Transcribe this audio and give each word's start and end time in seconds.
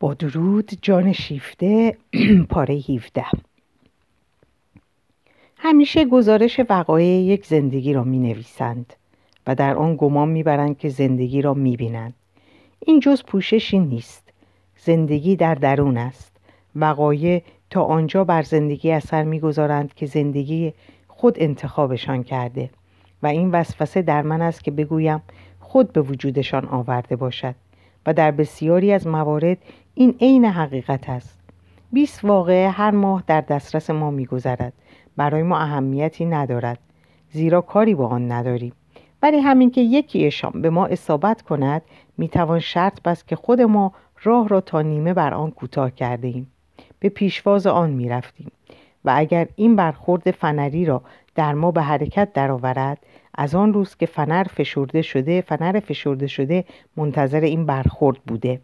با 0.00 0.14
درود 0.14 0.70
جان 0.82 1.12
شیفته 1.12 1.96
پاره 2.50 2.74
17 2.74 3.24
همیشه 5.56 6.04
گزارش 6.04 6.60
وقایع 6.68 7.22
یک 7.22 7.46
زندگی 7.46 7.92
را 7.92 8.04
می 8.04 8.18
نویسند 8.18 8.92
و 9.46 9.54
در 9.54 9.76
آن 9.76 9.96
گمان 9.96 10.28
می 10.28 10.42
برند 10.42 10.78
که 10.78 10.88
زندگی 10.88 11.42
را 11.42 11.54
می 11.54 11.76
بینند. 11.76 12.14
این 12.80 13.00
جز 13.00 13.22
پوششی 13.22 13.78
نیست. 13.78 14.32
زندگی 14.76 15.36
در 15.36 15.54
درون 15.54 15.96
است. 15.96 16.36
وقایع 16.76 17.42
تا 17.70 17.82
آنجا 17.82 18.24
بر 18.24 18.42
زندگی 18.42 18.90
اثر 18.90 19.22
می‌گذارند 19.22 19.94
که 19.94 20.06
زندگی 20.06 20.72
خود 21.08 21.36
انتخابشان 21.38 22.22
کرده 22.22 22.70
و 23.22 23.26
این 23.26 23.50
وسوسه 23.50 24.02
در 24.02 24.22
من 24.22 24.42
است 24.42 24.64
که 24.64 24.70
بگویم 24.70 25.22
خود 25.60 25.92
به 25.92 26.00
وجودشان 26.00 26.64
آورده 26.64 27.16
باشد 27.16 27.54
و 28.06 28.12
در 28.12 28.30
بسیاری 28.30 28.92
از 28.92 29.06
موارد 29.06 29.58
این 30.00 30.14
عین 30.20 30.44
حقیقت 30.44 31.10
است. 31.10 31.38
20 31.92 32.24
واقعه 32.24 32.68
هر 32.68 32.90
ماه 32.90 33.22
در 33.26 33.40
دسترس 33.40 33.90
ما 33.90 34.10
میگذرد. 34.10 34.72
برای 35.16 35.42
ما 35.42 35.58
اهمیتی 35.58 36.24
ندارد. 36.24 36.78
زیرا 37.30 37.60
کاری 37.60 37.94
با 37.94 38.06
آن 38.06 38.32
نداریم. 38.32 38.72
ولی 39.22 39.38
همین 39.38 39.70
که 39.70 39.80
یکیشان 39.80 40.62
به 40.62 40.70
ما 40.70 40.86
اصابت 40.86 41.42
کند 41.42 41.82
می‌توان 42.18 42.58
شرط 42.58 43.02
بست 43.02 43.28
که 43.28 43.36
خود 43.36 43.60
ما 43.60 43.92
راه 44.22 44.48
را 44.48 44.60
تا 44.60 44.82
نیمه 44.82 45.14
بر 45.14 45.34
آن 45.34 45.50
کوتاه 45.50 45.90
کرده 45.90 46.28
ایم. 46.28 46.52
به 46.98 47.08
پیشواز 47.08 47.66
آن 47.66 47.90
می‌رفتیم. 47.90 48.52
و 49.04 49.12
اگر 49.16 49.48
این 49.56 49.76
برخورد 49.76 50.30
فنری 50.30 50.84
را 50.84 51.02
در 51.34 51.54
ما 51.54 51.70
به 51.70 51.82
حرکت 51.82 52.32
درآورد 52.32 52.98
از 53.34 53.54
آن 53.54 53.72
روز 53.72 53.96
که 53.96 54.06
فنر 54.06 54.44
فشرده 54.44 55.02
شده 55.02 55.40
فنر 55.40 55.80
فشرده 55.80 56.26
شده 56.26 56.64
منتظر 56.96 57.40
این 57.40 57.66
برخورد 57.66 58.16
بوده. 58.26 58.60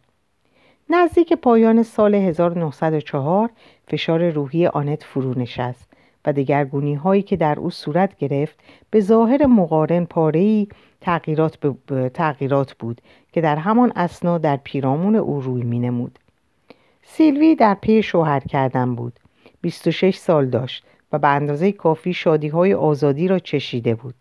نزدیک 0.90 1.32
پایان 1.32 1.82
سال 1.82 2.14
1904 2.14 3.50
فشار 3.88 4.30
روحی 4.30 4.66
آنت 4.66 5.04
فرو 5.04 5.38
نشست 5.38 5.88
و 6.26 6.32
دگرگونی 6.32 6.94
هایی 6.94 7.22
که 7.22 7.36
در 7.36 7.60
او 7.60 7.70
صورت 7.70 8.16
گرفت 8.16 8.58
به 8.90 9.00
ظاهر 9.00 9.46
مقارن 9.46 10.04
پارهی 10.04 10.68
تغییرات, 11.00 11.58
تغییرات 12.14 12.74
بود 12.74 13.00
که 13.32 13.40
در 13.40 13.56
همان 13.56 13.92
اسنا 13.96 14.38
در 14.38 14.56
پیرامون 14.56 15.16
او 15.16 15.40
روی 15.40 15.62
می 15.62 15.78
نمود. 15.78 16.18
سیلوی 17.02 17.54
در 17.54 17.74
پی 17.74 18.02
شوهر 18.02 18.40
کردن 18.40 18.94
بود. 18.94 19.20
26 19.60 20.16
سال 20.16 20.46
داشت 20.46 20.84
و 21.12 21.18
به 21.18 21.28
اندازه 21.28 21.72
کافی 21.72 22.12
شادی 22.12 22.48
های 22.48 22.74
آزادی 22.74 23.28
را 23.28 23.38
چشیده 23.38 23.94
بود. 23.94 24.14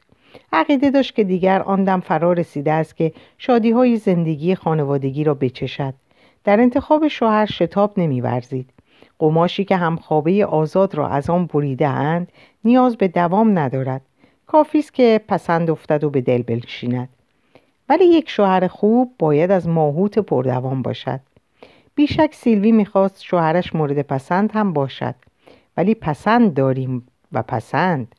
عقیده 0.53 0.89
داشت 0.89 1.15
که 1.15 1.23
دیگر 1.23 1.61
آن 1.61 1.83
دم 1.83 1.99
فرا 1.99 2.33
رسیده 2.33 2.71
است 2.71 2.97
که 2.97 3.13
شادی 3.37 3.71
های 3.71 3.97
زندگی 3.97 4.55
خانوادگی 4.55 5.23
را 5.23 5.33
بچشد. 5.33 5.93
در 6.43 6.61
انتخاب 6.61 7.07
شوهر 7.07 7.45
شتاب 7.45 7.99
نمیورزید. 7.99 8.69
قماشی 9.19 9.65
که 9.65 9.77
همخوابه 9.77 10.45
آزاد 10.45 10.95
را 10.95 11.07
از 11.07 11.29
آن 11.29 11.45
بریده 11.45 11.87
اند 11.87 12.31
نیاز 12.63 12.97
به 12.97 13.07
دوام 13.07 13.59
ندارد. 13.59 14.01
کافی 14.47 14.79
است 14.79 14.93
که 14.93 15.21
پسند 15.27 15.69
افتد 15.69 16.03
و 16.03 16.09
به 16.09 16.21
دل 16.21 16.41
بنشیند. 16.41 17.09
ولی 17.89 18.05
یک 18.05 18.29
شوهر 18.29 18.67
خوب 18.67 19.13
باید 19.19 19.51
از 19.51 19.67
ماهوت 19.67 20.19
پردوام 20.19 20.81
باشد. 20.81 21.19
بیشک 21.95 22.33
سیلوی 22.33 22.71
می‌خواست 22.71 23.23
شوهرش 23.23 23.75
مورد 23.75 24.01
پسند 24.01 24.51
هم 24.51 24.73
باشد. 24.73 25.15
ولی 25.77 25.95
پسند 25.95 26.53
داریم 26.53 27.07
و 27.31 27.41
پسند. 27.41 28.15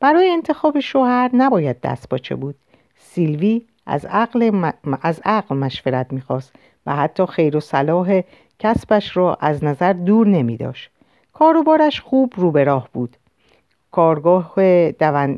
برای 0.00 0.30
انتخاب 0.30 0.80
شوهر 0.80 1.30
نباید 1.34 1.80
دست 1.80 2.08
باچه 2.08 2.34
بود. 2.34 2.54
سیلوی 2.96 3.62
از 3.86 4.04
عقل, 4.04 4.70
از 5.02 5.20
عقل 5.24 5.56
مشورت 5.56 6.12
می‌خواست. 6.12 6.52
و 6.86 6.96
حتی 6.96 7.26
خیر 7.26 7.56
و 7.56 7.60
صلاح 7.60 8.20
کسبش 8.58 9.16
را 9.16 9.38
از 9.40 9.64
نظر 9.64 9.92
دور 9.92 10.26
نمی 10.26 10.56
داشت. 10.56 10.90
کاروبارش 11.32 12.00
خوب 12.00 12.32
رو 12.36 12.50
به 12.50 12.64
راه 12.64 12.88
بود. 12.92 13.16
کارگاه 13.90 14.54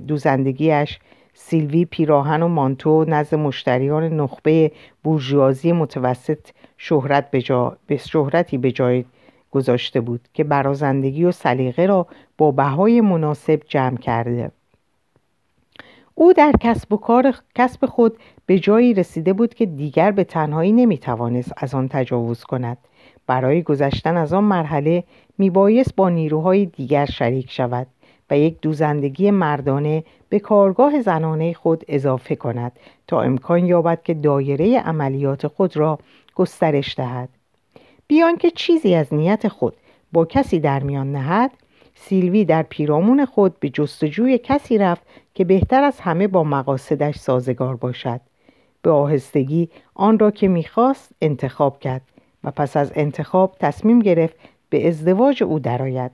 دوزندگیش 0.06 0.98
سیلوی 1.34 1.84
پیراهن 1.84 2.42
و 2.42 2.48
مانتو 2.48 3.04
نزد 3.08 3.34
مشتریان 3.34 4.04
نخبه 4.04 4.72
بورژوازی 5.04 5.72
متوسط 5.72 6.48
شهرت 6.76 7.30
به 7.30 7.42
جا... 7.42 7.76
به 7.86 7.96
شهرتی 7.96 8.58
به 8.58 8.72
جای 8.72 9.04
گذاشته 9.50 10.00
بود 10.00 10.20
که 10.34 10.44
برازندگی 10.44 11.24
و 11.24 11.32
سلیقه 11.32 11.86
را 11.86 12.06
با 12.38 12.50
بهای 12.50 13.00
مناسب 13.00 13.62
جمع 13.68 13.96
کرده 13.96 14.50
او 16.14 16.32
در 16.32 16.52
کسب 16.60 16.92
و 16.92 16.96
کار 16.96 17.34
کسب 17.54 17.86
خود 17.86 18.18
به 18.46 18.58
جایی 18.58 18.94
رسیده 18.94 19.32
بود 19.32 19.54
که 19.54 19.66
دیگر 19.66 20.10
به 20.10 20.24
تنهایی 20.24 20.72
نمی‌توانست 20.72 21.52
از 21.56 21.74
آن 21.74 21.88
تجاوز 21.88 22.44
کند. 22.44 22.78
برای 23.26 23.62
گذشتن 23.62 24.16
از 24.16 24.32
آن 24.32 24.44
مرحله 24.44 25.04
میبایست 25.38 25.96
با 25.96 26.08
نیروهای 26.08 26.66
دیگر 26.66 27.06
شریک 27.06 27.50
شود 27.50 27.86
و 28.30 28.38
یک 28.38 28.60
دوزندگی 28.60 29.30
مردانه 29.30 30.04
به 30.28 30.38
کارگاه 30.38 31.00
زنانه 31.00 31.52
خود 31.52 31.84
اضافه 31.88 32.36
کند 32.36 32.72
تا 33.06 33.22
امکان 33.22 33.66
یابد 33.66 34.02
که 34.02 34.14
دایره 34.14 34.80
عملیات 34.80 35.46
خود 35.46 35.76
را 35.76 35.98
گسترش 36.34 36.94
دهد. 36.96 37.28
بیان 38.06 38.36
که 38.36 38.50
چیزی 38.50 38.94
از 38.94 39.14
نیت 39.14 39.48
خود 39.48 39.76
با 40.12 40.24
کسی 40.24 40.60
در 40.60 40.82
میان 40.82 41.12
نهد 41.12 41.50
سیلوی 41.94 42.44
در 42.44 42.62
پیرامون 42.62 43.24
خود 43.24 43.60
به 43.60 43.68
جستجوی 43.68 44.38
کسی 44.38 44.78
رفت 44.78 45.02
که 45.34 45.44
بهتر 45.44 45.82
از 45.82 46.00
همه 46.00 46.28
با 46.28 46.44
مقاصدش 46.44 47.16
سازگار 47.16 47.76
باشد. 47.76 48.20
به 48.82 48.90
آهستگی 48.90 49.68
آن 49.94 50.18
را 50.18 50.30
که 50.30 50.48
می‌خواست 50.48 51.12
انتخاب 51.20 51.80
کرد 51.80 52.02
و 52.44 52.50
پس 52.50 52.76
از 52.76 52.92
انتخاب 52.94 53.56
تصمیم 53.60 53.98
گرفت 53.98 54.36
به 54.70 54.88
ازدواج 54.88 55.42
او 55.42 55.58
درآید. 55.58 56.10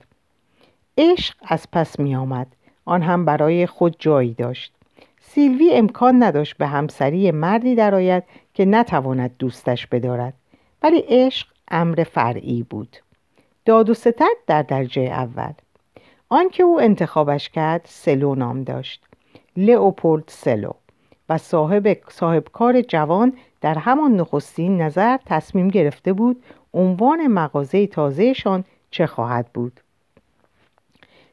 عشق 0.97 1.35
از 1.41 1.71
پس 1.71 1.99
می 1.99 2.15
آمد. 2.15 2.47
آن 2.85 3.01
هم 3.01 3.25
برای 3.25 3.65
خود 3.65 3.95
جایی 3.99 4.33
داشت. 4.33 4.73
سیلوی 5.21 5.71
امکان 5.73 6.23
نداشت 6.23 6.57
به 6.57 6.67
همسری 6.67 7.31
مردی 7.31 7.75
درآید 7.75 8.23
که 8.53 8.65
نتواند 8.65 9.35
دوستش 9.39 9.87
بدارد. 9.87 10.33
ولی 10.83 11.03
عشق 11.07 11.47
امر 11.71 12.03
فرعی 12.03 12.63
بود. 12.63 12.97
داد 13.65 13.89
و 13.89 13.93
ستد 13.93 14.37
در 14.47 14.61
درجه 14.61 15.01
اول. 15.01 15.53
آنکه 16.29 16.63
او 16.63 16.81
انتخابش 16.81 17.49
کرد 17.49 17.81
سلو 17.85 18.35
نام 18.35 18.63
داشت. 18.63 19.05
لئوپولد 19.57 20.23
سلو 20.27 20.71
و 21.29 21.37
صاحب, 21.37 21.97
کار 22.53 22.81
جوان 22.81 23.33
در 23.61 23.77
همان 23.77 24.15
نخستین 24.15 24.81
نظر 24.81 25.17
تصمیم 25.25 25.67
گرفته 25.67 26.13
بود 26.13 26.43
عنوان 26.73 27.27
مغازه 27.27 27.87
تازهشان 27.87 28.63
چه 28.91 29.07
خواهد 29.07 29.47
بود. 29.53 29.79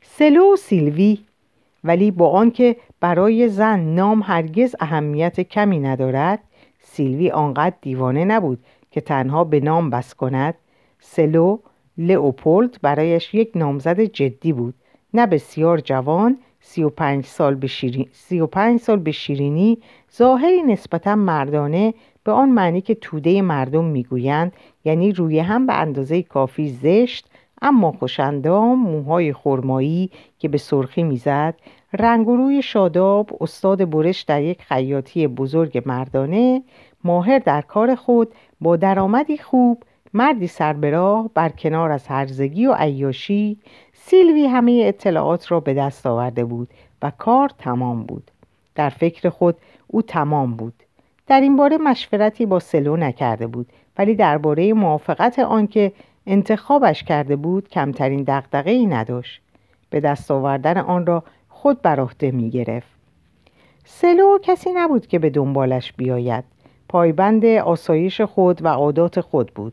سلو 0.02 0.52
و 0.52 0.56
سیلوی 0.56 1.18
ولی 1.84 2.10
با 2.10 2.30
آنکه 2.30 2.76
برای 3.00 3.48
زن 3.48 3.80
نام 3.80 4.22
هرگز 4.22 4.74
اهمیت 4.80 5.40
کمی 5.40 5.78
ندارد 5.80 6.38
سیلوی 6.80 7.30
آنقدر 7.30 7.76
دیوانه 7.80 8.24
نبود 8.24 8.64
که 8.90 9.00
تنها 9.00 9.44
به 9.44 9.60
نام 9.60 9.90
بس 9.90 10.14
کند. 10.14 10.54
سلو 11.00 11.58
لئوپولد 11.98 12.78
برایش 12.82 13.34
یک 13.34 13.52
نامزد 13.54 14.00
جدی 14.00 14.52
بود 14.52 14.74
نه 15.14 15.26
بسیار 15.26 15.80
جوان 15.80 16.38
سی 16.68 16.82
و 16.82 16.88
پنج 16.88 17.26
سال 17.26 17.54
به, 17.54 17.68
سی 18.12 18.40
و 18.40 18.46
پنج 18.46 18.80
سال 18.80 18.98
به 18.98 19.10
شیرینی 19.10 19.78
ظاهری 20.16 20.62
نسبتا 20.62 21.16
مردانه 21.16 21.94
به 22.24 22.32
آن 22.32 22.48
معنی 22.48 22.80
که 22.80 22.94
توده 22.94 23.42
مردم 23.42 23.84
می‌گویند 23.84 24.52
یعنی 24.84 25.12
روی 25.12 25.38
هم 25.38 25.66
به 25.66 25.74
اندازه 25.74 26.22
کافی 26.22 26.68
زشت 26.68 27.26
اما 27.62 27.92
خوشندام 27.92 28.78
موهای 28.78 29.32
خرمایی 29.32 30.10
که 30.38 30.48
به 30.48 30.58
سرخی 30.58 31.02
می‌زد 31.02 31.54
رنگ 31.92 32.28
و 32.28 32.36
روی 32.36 32.62
شاداب 32.62 33.30
استاد 33.40 33.90
برش 33.90 34.22
در 34.22 34.42
یک 34.42 34.62
خیاطی 34.62 35.26
بزرگ 35.26 35.82
مردانه 35.86 36.62
ماهر 37.04 37.38
در 37.38 37.60
کار 37.60 37.94
خود 37.94 38.28
با 38.60 38.76
درآمدی 38.76 39.38
خوب 39.38 39.82
مردی 40.14 40.46
سربراه 40.46 41.30
بر 41.34 41.48
کنار 41.48 41.90
از 41.90 42.06
هرزگی 42.06 42.66
و 42.66 42.72
عیاشی 42.72 43.58
سیلوی 44.10 44.46
همه 44.46 44.82
اطلاعات 44.86 45.52
را 45.52 45.60
به 45.60 45.74
دست 45.74 46.06
آورده 46.06 46.44
بود 46.44 46.68
و 47.02 47.12
کار 47.18 47.50
تمام 47.58 48.02
بود. 48.02 48.30
در 48.74 48.88
فکر 48.88 49.28
خود 49.28 49.56
او 49.86 50.02
تمام 50.02 50.56
بود. 50.56 50.74
در 51.26 51.40
این 51.40 51.56
باره 51.56 51.78
مشورتی 51.78 52.46
با 52.46 52.58
سلو 52.58 52.96
نکرده 52.96 53.46
بود 53.46 53.66
ولی 53.98 54.14
درباره 54.14 54.72
موافقت 54.72 55.38
آنکه 55.38 55.92
انتخابش 56.26 57.02
کرده 57.04 57.36
بود 57.36 57.68
کمترین 57.68 58.22
دقدقه 58.22 58.70
ای 58.70 58.86
نداشت. 58.86 59.40
به 59.90 60.00
دست 60.00 60.30
آوردن 60.30 60.78
آن 60.78 61.06
را 61.06 61.24
خود 61.48 61.82
بر 61.82 62.00
عهده 62.00 62.30
می 62.30 62.50
گرفت 62.50 62.88
سلو 63.84 64.38
کسی 64.42 64.70
نبود 64.74 65.06
که 65.06 65.18
به 65.18 65.30
دنبالش 65.30 65.92
بیاید. 65.92 66.44
پایبند 66.88 67.44
آسایش 67.44 68.20
خود 68.20 68.64
و 68.64 68.68
عادات 68.68 69.20
خود 69.20 69.52
بود. 69.54 69.72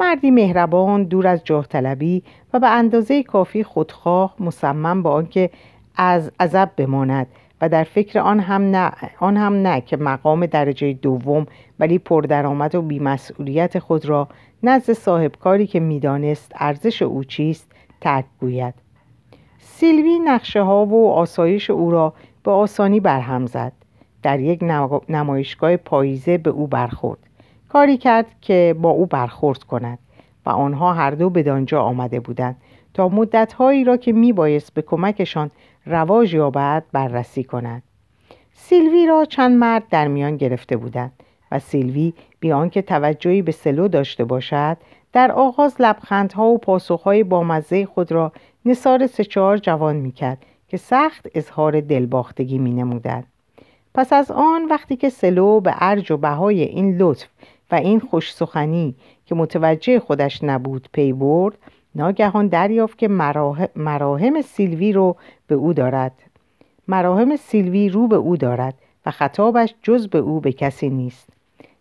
مردی 0.00 0.30
مهربان 0.30 1.04
دور 1.04 1.26
از 1.26 1.44
جاه 1.44 1.66
طلبی 1.66 2.22
و 2.52 2.60
به 2.60 2.68
اندازه 2.68 3.22
کافی 3.22 3.64
خودخواه 3.64 4.34
مصمم 4.40 5.02
به 5.02 5.08
آنکه 5.08 5.50
از 5.96 6.32
عذب 6.40 6.70
بماند 6.76 7.26
و 7.60 7.68
در 7.68 7.84
فکر 7.84 8.18
آن 8.18 8.40
هم 8.40 8.62
نه, 8.62 8.92
آن 9.20 9.36
هم 9.36 9.54
نه 9.54 9.80
که 9.80 9.96
مقام 9.96 10.46
درجه 10.46 10.92
دوم 10.92 11.46
ولی 11.78 11.98
پردرآمد 11.98 12.74
و 12.74 12.82
بیمسئولیت 12.82 13.78
خود 13.78 14.06
را 14.06 14.28
نزد 14.62 14.92
صاحبکاری 14.92 15.66
که 15.66 15.80
می‌دانست 15.80 16.52
ارزش 16.54 17.02
او 17.02 17.24
چیست 17.24 17.72
ترک 18.00 18.24
گوید. 18.40 18.74
سیلوی 19.58 20.18
نقشه 20.18 20.62
ها 20.62 20.86
و 20.86 21.10
آسایش 21.10 21.70
او 21.70 21.90
را 21.90 22.14
به 22.44 22.50
آسانی 22.50 23.00
برهم 23.00 23.46
زد. 23.46 23.72
در 24.22 24.40
یک 24.40 24.60
نمایشگاه 25.08 25.76
پاییزه 25.76 26.38
به 26.38 26.50
او 26.50 26.66
برخورد. 26.66 27.18
کاری 27.74 27.96
کرد 27.96 28.26
که 28.40 28.76
با 28.80 28.90
او 28.90 29.06
برخورد 29.06 29.64
کند 29.64 29.98
و 30.46 30.50
آنها 30.50 30.92
هر 30.92 31.10
دو 31.10 31.30
بدانجا 31.30 31.82
آمده 31.82 32.20
بودند 32.20 32.56
تا 32.94 33.08
مدتهایی 33.08 33.84
را 33.84 33.96
که 33.96 34.12
میبایست 34.12 34.74
به 34.74 34.82
کمکشان 34.82 35.50
رواج 35.86 36.34
یابد 36.34 36.84
بررسی 36.92 37.44
کند 37.44 37.82
سیلوی 38.52 39.06
را 39.06 39.24
چند 39.24 39.58
مرد 39.58 39.82
در 39.90 40.08
میان 40.08 40.36
گرفته 40.36 40.76
بودند 40.76 41.12
و 41.52 41.58
سیلوی 41.58 42.12
بیان 42.40 42.70
که 42.70 42.82
توجهی 42.82 43.42
به 43.42 43.52
سلو 43.52 43.88
داشته 43.88 44.24
باشد 44.24 44.76
در 45.12 45.32
آغاز 45.32 45.76
لبخندها 45.80 46.46
و 46.46 46.58
پاسخهای 46.58 47.24
بامزه 47.24 47.86
خود 47.86 48.12
را 48.12 48.32
نصار 48.64 49.06
سه 49.06 49.24
چهار 49.24 49.58
جوان 49.58 49.96
می‌کرد 49.96 50.38
که 50.68 50.76
سخت 50.76 51.26
اظهار 51.34 51.80
دلباختگی 51.80 52.58
می 52.58 52.72
نمودند. 52.72 53.26
پس 53.94 54.12
از 54.12 54.30
آن 54.30 54.64
وقتی 54.64 54.96
که 54.96 55.08
سلو 55.08 55.60
به 55.60 55.74
ارج 55.78 56.12
و 56.12 56.16
بهای 56.16 56.62
این 56.62 56.96
لطف 56.96 57.26
و 57.70 57.74
این 57.74 58.00
خوش 58.00 58.34
سخنی 58.34 58.94
که 59.26 59.34
متوجه 59.34 60.00
خودش 60.00 60.44
نبود 60.44 60.88
پی 60.92 61.12
برد 61.12 61.58
ناگهان 61.94 62.46
دریافت 62.46 62.98
که 62.98 63.08
مراهم 63.76 64.42
سیلوی 64.42 64.92
رو 64.92 65.16
به 65.46 65.54
او 65.54 65.72
دارد. 65.72 66.12
مراهم 66.88 67.36
سیلوی 67.36 67.88
رو 67.88 68.08
به 68.08 68.16
او 68.16 68.36
دارد 68.36 68.74
و 69.06 69.10
خطابش 69.10 69.74
جز 69.82 70.08
به 70.08 70.18
او 70.18 70.40
به 70.40 70.52
کسی 70.52 70.88
نیست. 70.90 71.28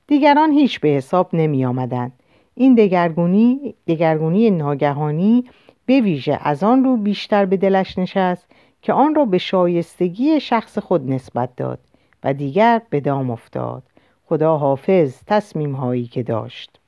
دیگران 0.08 0.52
هیچ 0.52 0.80
به 0.80 0.88
حساب 0.88 1.30
نمی 1.34 1.66
آمدن. 1.66 2.12
این 2.56 2.76
دگرگونی, 2.76 3.76
دگرگونی 3.88 4.52
ناگهانی 4.52 5.46
به 5.86 6.02
ویژه 6.02 6.40
از 6.42 6.64
آن 6.64 6.84
رو 6.84 6.98
بیشتر 6.98 7.46
به 7.46 7.58
دلش 7.58 7.98
نشست 7.98 8.48
که 8.82 8.94
آن 8.94 9.16
را 9.16 9.26
به 9.26 9.38
شایستگی 9.38 10.40
شخص 10.40 10.78
خود 10.78 11.12
نسبت 11.12 11.56
داد 11.56 11.80
و 12.24 12.34
دیگر 12.34 12.82
به 12.90 13.00
دام 13.00 13.32
افتاد. 13.32 13.84
خدا 14.34 14.58
حافظ 14.58 15.16
تصمیم 15.28 15.76
هایی 15.76 16.08
که 16.08 16.24
داشت 16.24 16.80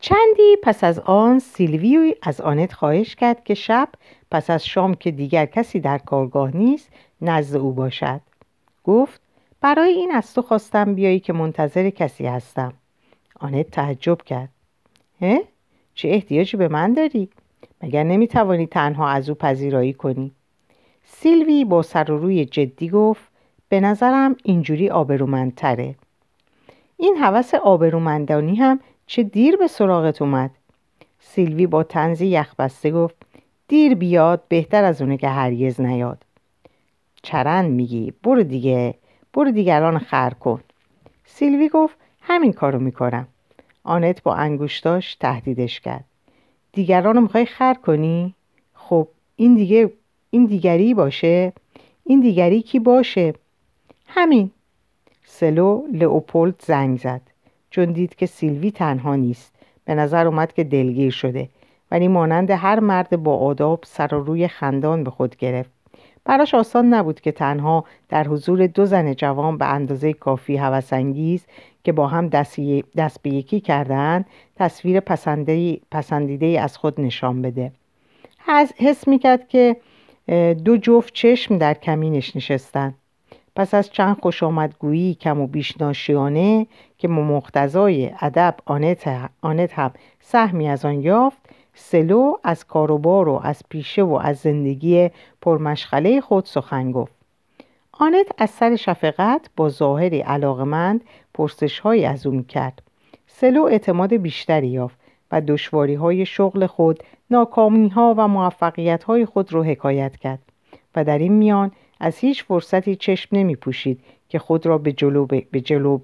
چندی 0.00 0.56
پس 0.62 0.84
از 0.84 0.98
آن 0.98 1.38
سیلوی 1.38 2.14
از 2.22 2.40
آنت 2.40 2.72
خواهش 2.72 3.14
کرد 3.14 3.44
که 3.44 3.54
شب 3.54 3.88
پس 4.30 4.50
از 4.50 4.66
شام 4.66 4.94
که 4.94 5.10
دیگر 5.10 5.46
کسی 5.46 5.80
در 5.80 5.98
کارگاه 5.98 6.56
نیست 6.56 6.88
نزد 7.22 7.56
او 7.56 7.72
باشد 7.72 8.20
گفت 8.84 9.20
برای 9.60 9.92
این 9.92 10.12
از 10.12 10.34
تو 10.34 10.42
خواستم 10.42 10.94
بیایی 10.94 11.20
که 11.20 11.32
منتظر 11.32 11.90
کسی 11.90 12.26
هستم 12.26 12.72
آنت 13.40 13.70
تعجب 13.70 14.22
کرد 14.22 14.50
هه؟ 15.20 15.40
چه 15.94 16.08
احتیاجی 16.08 16.56
به 16.56 16.68
من 16.68 16.92
داری؟ 16.92 17.28
مگر 17.82 18.02
نمی‌توانی 18.02 18.66
تنها 18.66 19.08
از 19.08 19.28
او 19.28 19.34
پذیرایی 19.34 19.92
کنی؟ 19.92 20.32
سیلوی 21.04 21.64
با 21.64 21.82
سر 21.82 22.10
و 22.10 22.18
روی 22.18 22.44
جدی 22.44 22.88
گفت 22.88 23.31
به 23.72 23.80
نظرم 23.80 24.36
اینجوری 24.44 24.90
آبرومندتره 24.90 25.94
این 26.96 27.16
حوث 27.16 27.54
آبرومندانی 27.54 28.54
هم 28.54 28.80
چه 29.06 29.22
دیر 29.22 29.56
به 29.56 29.66
سراغت 29.66 30.22
اومد 30.22 30.50
سیلوی 31.20 31.66
با 31.66 31.82
تنزی 31.82 32.26
یخبسته 32.26 32.90
گفت 32.90 33.14
دیر 33.68 33.94
بیاد 33.94 34.42
بهتر 34.48 34.84
از 34.84 35.02
اونه 35.02 35.16
که 35.16 35.28
هرگز 35.28 35.80
نیاد 35.80 36.22
چرند 37.22 37.70
میگی 37.70 38.12
برو 38.22 38.42
دیگه 38.42 38.94
برو 39.34 39.50
دیگران 39.50 39.98
خر 39.98 40.30
کن 40.30 40.60
سیلوی 41.24 41.68
گفت 41.68 41.96
همین 42.20 42.52
کارو 42.52 42.78
می‌کنم 42.78 43.28
آنت 43.84 44.22
با 44.22 44.34
انگوشتاش 44.34 45.14
تهدیدش 45.14 45.80
کرد 45.80 46.04
دیگران 46.72 47.14
رو 47.14 47.20
می‌خوای 47.20 47.46
خر 47.46 47.74
کنی؟ 47.74 48.34
خب 48.74 49.08
این 49.36 49.54
دیگه 49.54 49.92
این 50.30 50.46
دیگری 50.46 50.94
باشه؟ 50.94 51.52
این 52.04 52.20
دیگری 52.20 52.62
کی 52.62 52.78
باشه؟ 52.78 53.34
همین. 54.14 54.50
سلو 55.24 55.82
لئوپولد 55.92 56.54
زنگ 56.58 56.98
زد. 56.98 57.20
چون 57.70 57.92
دید 57.92 58.14
که 58.14 58.26
سیلوی 58.26 58.70
تنها 58.70 59.16
نیست. 59.16 59.52
به 59.84 59.94
نظر 59.94 60.26
اومد 60.26 60.52
که 60.52 60.64
دلگیر 60.64 61.10
شده. 61.10 61.48
ولی 61.90 62.08
مانند 62.08 62.50
هر 62.50 62.80
مرد 62.80 63.22
با 63.22 63.36
آداب 63.36 63.80
سر 63.86 64.14
و 64.14 64.24
روی 64.24 64.48
خندان 64.48 65.04
به 65.04 65.10
خود 65.10 65.36
گرفت. 65.36 65.70
براش 66.24 66.54
آسان 66.54 66.94
نبود 66.94 67.20
که 67.20 67.32
تنها 67.32 67.84
در 68.08 68.28
حضور 68.28 68.66
دو 68.66 68.86
زن 68.86 69.14
جوان 69.14 69.58
به 69.58 69.66
اندازه 69.66 70.12
کافی 70.12 70.56
هوسانگیز 70.56 71.46
که 71.84 71.92
با 71.92 72.06
هم 72.06 72.28
دست 72.96 73.22
به 73.22 73.30
یکی 73.30 73.60
کردن 73.60 74.24
تصویر 74.56 75.00
پسندیده 75.90 76.60
از 76.60 76.78
خود 76.78 77.00
نشان 77.00 77.42
بده. 77.42 77.72
حس 78.78 79.08
می‌کرد 79.08 79.48
که 79.48 79.76
دو 80.64 80.76
جفت 80.76 81.12
چشم 81.12 81.58
در 81.58 81.74
کمینش 81.74 82.36
نشستن. 82.36 82.94
پس 83.56 83.74
از 83.74 83.90
چند 83.90 84.16
خوش 84.22 84.42
آمدگویی 84.42 85.14
کم 85.14 85.40
و 85.40 85.46
بیش 85.46 85.80
ناشیانه 85.80 86.66
که 86.98 87.08
مقتضای 87.08 88.10
ادب 88.20 88.56
آنت, 88.64 89.30
آنت 89.40 89.78
هم 89.78 89.92
سهمی 90.20 90.68
از 90.68 90.84
آن 90.84 91.00
یافت 91.00 91.42
سلو 91.74 92.34
از 92.44 92.66
کاروبار 92.66 93.28
و 93.28 93.40
از 93.44 93.62
پیشه 93.68 94.02
و 94.02 94.20
از 94.22 94.38
زندگی 94.38 95.10
پرمشغله 95.40 96.20
خود 96.20 96.44
سخن 96.44 96.92
گفت. 96.92 97.12
آنت 97.92 98.26
از 98.38 98.50
سر 98.50 98.76
شفقت 98.76 99.50
با 99.56 99.68
ظاهری 99.68 100.20
علاقمند 100.20 101.04
پرسش 101.34 101.78
های 101.78 102.04
از 102.04 102.26
او 102.26 102.42
کرد 102.42 102.82
سلو 103.26 103.62
اعتماد 103.62 104.14
بیشتری 104.14 104.68
یافت 104.68 104.98
و 105.32 105.40
دشواری 105.40 105.94
های 105.94 106.26
شغل 106.26 106.66
خود 106.66 107.02
ناکامی 107.30 107.88
ها 107.88 108.14
و 108.18 108.28
موفقیت 108.28 109.04
های 109.04 109.26
خود 109.26 109.52
رو 109.52 109.62
حکایت 109.62 110.16
کرد 110.16 110.42
و 110.94 111.04
در 111.04 111.18
این 111.18 111.32
میان 111.32 111.72
از 112.02 112.18
هیچ 112.18 112.44
فرصتی 112.44 112.96
چشم 112.96 113.36
نمی 113.36 113.56
پوشید 113.56 114.00
که 114.28 114.38
خود 114.38 114.66
را 114.66 114.78
به 114.78 114.92
جلو, 114.92 115.26
به 115.26 115.60
جلو 115.60 115.98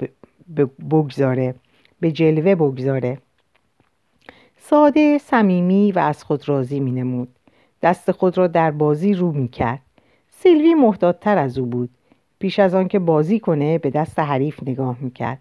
بگذاره 0.90 1.54
به 2.00 2.12
جلوه 2.12 2.54
بگذاره. 2.54 3.18
ساده 4.58 5.18
صمیمی 5.18 5.92
و 5.92 5.98
از 5.98 6.24
خود 6.24 6.48
راضی 6.48 6.80
می 6.80 6.90
نمود 6.90 7.28
دست 7.82 8.12
خود 8.12 8.38
را 8.38 8.46
در 8.46 8.70
بازی 8.70 9.14
رو 9.14 9.32
می 9.32 9.48
کرد 9.48 9.80
سیلوی 10.30 10.74
محتاطتر 10.74 11.38
از 11.38 11.58
او 11.58 11.66
بود. 11.66 11.90
پیش 12.38 12.58
از 12.58 12.74
آنکه 12.74 12.98
بازی 12.98 13.40
کنه 13.40 13.78
به 13.78 13.90
دست 13.90 14.18
حریف 14.18 14.62
نگاه 14.62 14.96
می 15.00 15.10
کرد 15.10 15.38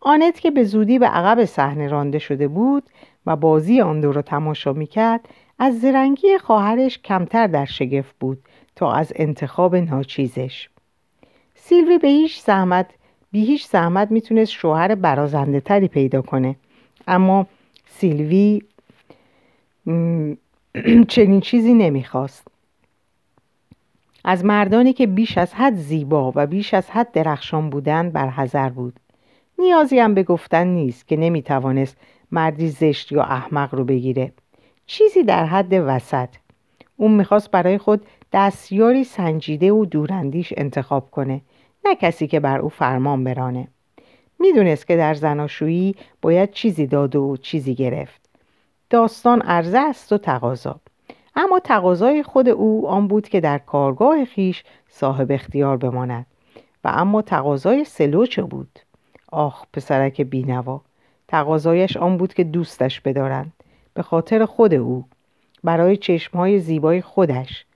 آنت 0.00 0.40
که 0.40 0.50
به 0.50 0.64
زودی 0.64 0.98
به 0.98 1.06
عقب 1.06 1.44
صحنه 1.44 1.88
رانده 1.88 2.18
شده 2.18 2.48
بود 2.48 2.82
و 3.26 3.36
بازی 3.36 3.80
آن 3.80 4.00
دو 4.00 4.12
را 4.12 4.22
تماشا 4.22 4.72
می 4.72 4.86
کرد 4.86 5.28
از 5.58 5.80
زرنگی 5.80 6.38
خواهرش 6.38 6.98
کمتر 6.98 7.46
در 7.46 7.64
شگفت 7.64 8.14
بود. 8.20 8.38
تا 8.76 8.92
از 8.92 9.12
انتخاب 9.16 9.76
ناچیزش. 9.76 10.68
سیلوی 11.54 11.98
به 11.98 12.08
هیچ 12.08 12.40
زحمت 12.40 12.86
بی 13.32 13.44
هیچ 13.44 13.66
زحمت 13.66 14.10
می‌تونست 14.10 14.52
شوهر 14.52 14.94
برازنده 14.94 15.60
تری 15.60 15.88
پیدا 15.88 16.22
کنه. 16.22 16.56
اما 17.08 17.46
سیلوی 17.86 18.62
چنین 21.08 21.40
چیزی 21.40 21.74
نمی‌خواست. 21.74 22.48
از 24.24 24.44
مردانی 24.44 24.92
که 24.92 25.06
بیش 25.06 25.38
از 25.38 25.54
حد 25.54 25.74
زیبا 25.74 26.32
و 26.34 26.46
بیش 26.46 26.74
از 26.74 26.90
حد 26.90 27.12
درخشان 27.12 27.70
بودند 27.70 28.12
برحذر 28.12 28.68
بود. 28.68 29.00
نیازی 29.58 29.98
هم 29.98 30.14
به 30.14 30.22
گفتن 30.22 30.66
نیست 30.66 31.08
که 31.08 31.16
نمی‌توانست 31.16 31.96
مردی 32.30 32.68
زشت 32.68 33.12
یا 33.12 33.22
احمق 33.22 33.74
رو 33.74 33.84
بگیره. 33.84 34.32
چیزی 34.86 35.22
در 35.22 35.46
حد 35.46 35.72
وسط. 35.72 36.28
اون 36.96 37.10
می‌خواست 37.10 37.50
برای 37.50 37.78
خود 37.78 38.06
دستیاری 38.34 39.04
سنجیده 39.04 39.72
و 39.72 39.84
دوراندیش 39.84 40.52
انتخاب 40.56 41.10
کنه 41.10 41.40
نه 41.84 41.94
کسی 41.94 42.26
که 42.26 42.40
بر 42.40 42.58
او 42.58 42.68
فرمان 42.68 43.24
برانه. 43.24 43.68
می‌دونست 44.38 44.86
که 44.86 44.96
در 44.96 45.14
زناشویی 45.14 45.94
باید 46.22 46.50
چیزی 46.50 46.86
داد 46.86 47.16
و 47.16 47.36
چیزی 47.36 47.74
گرفت. 47.74 48.20
داستان 48.90 49.40
عرضه 49.40 49.78
است 49.78 50.12
و 50.12 50.18
تقاضا. 50.18 50.80
اما 51.36 51.58
تقاضای 51.58 52.22
خود 52.22 52.48
او 52.48 52.88
آن 52.88 53.08
بود 53.08 53.28
که 53.28 53.40
در 53.40 53.58
کارگاه 53.58 54.24
خیش 54.24 54.64
صاحب 54.88 55.32
اختیار 55.32 55.76
بماند 55.76 56.26
و 56.84 56.88
اما 56.94 57.22
تقاضای 57.22 57.84
سلو 57.84 58.26
چه 58.26 58.42
بود. 58.42 58.78
آخ 59.32 59.64
پسرک 59.72 60.20
بینوا. 60.20 60.80
تقاضایش 61.28 61.96
آن 61.96 62.16
بود 62.16 62.34
که 62.34 62.44
دوستش 62.44 63.00
بدارند 63.00 63.52
به 63.94 64.02
خاطر 64.02 64.44
خود 64.44 64.74
او. 64.74 65.04
برای 65.64 65.96
چشمهای 65.96 66.58
زیبای 66.58 67.00
خودش. 67.00 67.66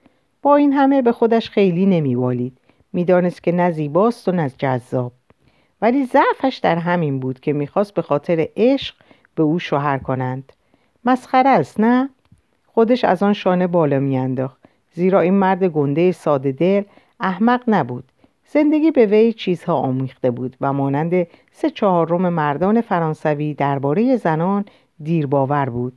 با 0.42 0.56
این 0.56 0.72
همه 0.72 1.02
به 1.02 1.12
خودش 1.12 1.50
خیلی 1.50 1.86
نمیوالید. 1.86 2.58
می‌دانست 2.92 3.42
که 3.42 3.52
نه 3.52 3.70
زیباست 3.70 4.28
و 4.28 4.32
نه 4.32 4.50
جذاب. 4.58 5.12
ولی 5.82 6.04
ضعفش 6.04 6.60
در 6.62 6.76
همین 6.76 7.20
بود 7.20 7.40
که 7.40 7.52
می‌خواست 7.52 7.94
به 7.94 8.02
خاطر 8.02 8.48
عشق 8.56 8.94
به 9.34 9.42
او 9.42 9.58
شوهر 9.58 9.98
کنند. 9.98 10.52
مسخره 11.04 11.50
است 11.50 11.80
نه؟ 11.80 12.10
خودش 12.66 13.04
از 13.04 13.22
آن 13.22 13.32
شانه 13.32 13.66
بالا 13.66 13.98
میانداخت. 13.98 14.58
زیرا 14.92 15.20
این 15.20 15.34
مرد 15.34 15.64
گنده 15.64 16.12
ساده 16.12 16.52
دل 16.52 16.82
احمق 17.20 17.62
نبود. 17.68 18.04
زندگی 18.44 18.90
به 18.90 19.06
وی 19.06 19.32
چیزها 19.32 19.74
آمیخته 19.74 20.30
بود 20.30 20.56
و 20.60 20.72
مانند 20.72 21.26
سه 21.52 21.70
چهارم 21.70 22.28
مردان 22.28 22.80
فرانسوی 22.80 23.54
درباره 23.54 24.16
زنان 24.16 24.64
دیرباور 25.02 25.70
بود. 25.70 25.96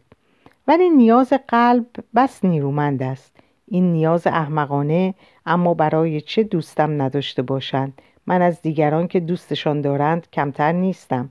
ولی 0.67 0.89
نیاز 0.89 1.33
قلب 1.47 1.85
بس 2.15 2.45
نیرومند 2.45 3.03
است. 3.03 3.30
این 3.73 3.91
نیاز 3.91 4.27
احمقانه 4.27 5.13
اما 5.45 5.73
برای 5.73 6.21
چه 6.21 6.43
دوستم 6.43 7.01
نداشته 7.01 7.41
باشند؟ 7.41 8.01
من 8.27 8.41
از 8.41 8.61
دیگران 8.61 9.07
که 9.07 9.19
دوستشان 9.19 9.81
دارند 9.81 10.27
کمتر 10.33 10.71
نیستم. 10.71 11.29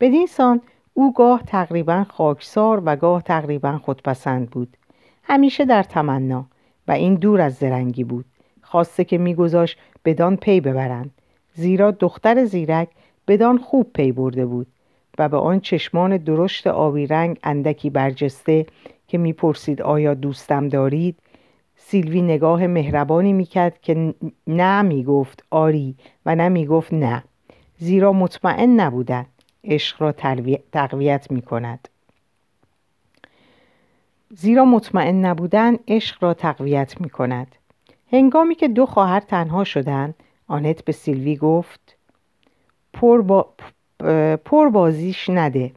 بدین 0.00 0.26
سان 0.26 0.60
او 0.94 1.12
گاه 1.12 1.42
تقریبا 1.42 2.04
خاکسار 2.04 2.82
و 2.84 2.96
گاه 2.96 3.22
تقریبا 3.22 3.78
خودپسند 3.78 4.50
بود. 4.50 4.76
همیشه 5.22 5.64
در 5.64 5.82
تمنا 5.82 6.46
و 6.88 6.92
این 6.92 7.14
دور 7.14 7.40
از 7.40 7.54
زرنگی 7.54 8.04
بود. 8.04 8.24
خواسته 8.62 9.04
که 9.04 9.18
میگذاشت 9.18 9.78
بدان 10.04 10.36
پی 10.36 10.60
ببرند. 10.60 11.10
زیرا 11.54 11.90
دختر 11.90 12.44
زیرک 12.44 12.88
بدان 13.28 13.58
خوب 13.58 13.92
پی 13.92 14.12
برده 14.12 14.46
بود 14.46 14.66
و 15.18 15.28
به 15.28 15.36
آن 15.36 15.60
چشمان 15.60 16.16
درشت 16.16 16.66
آبی 16.66 17.06
رنگ 17.06 17.38
اندکی 17.42 17.90
برجسته 17.90 18.66
که 19.08 19.18
می‌پرسید 19.18 19.82
آیا 19.82 20.14
دوستم 20.14 20.68
دارید؟ 20.68 21.16
سیلوی 21.88 22.22
نگاه 22.22 22.66
مهربانی 22.66 23.32
می‌کرد 23.32 23.80
که 23.80 24.14
نه 24.46 24.82
می‌گفت 24.82 25.44
آری 25.50 25.96
و 26.26 26.34
نه 26.34 26.48
می‌گفت 26.48 26.92
نه. 26.92 27.24
زیرا 27.78 28.12
مطمئن 28.12 28.80
نبودند 28.80 29.26
عشق 29.64 30.02
را 30.02 30.12
تقویت 30.72 31.30
می‌کند. 31.30 31.88
زیرا 34.30 34.64
مطمئن 34.64 35.24
نبودن 35.24 35.76
عشق 35.88 36.24
را 36.24 36.34
تقویت 36.34 37.00
می 37.00 37.10
کند. 37.10 37.56
هنگامی 38.12 38.54
که 38.54 38.68
دو 38.68 38.86
خواهر 38.86 39.20
تنها 39.20 39.64
شدند 39.64 40.14
آنت 40.48 40.84
به 40.84 40.92
سیلوی 40.92 41.36
گفت 41.36 41.96
پر, 42.92 43.22
با... 43.22 43.48
پر 44.44 44.68
بازیش 44.68 45.30
نده. 45.30 45.72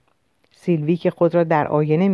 سیلوی 0.51 0.97
که 0.97 1.09
خود 1.11 1.35
را 1.35 1.43
در 1.43 1.67
آینه 1.67 2.07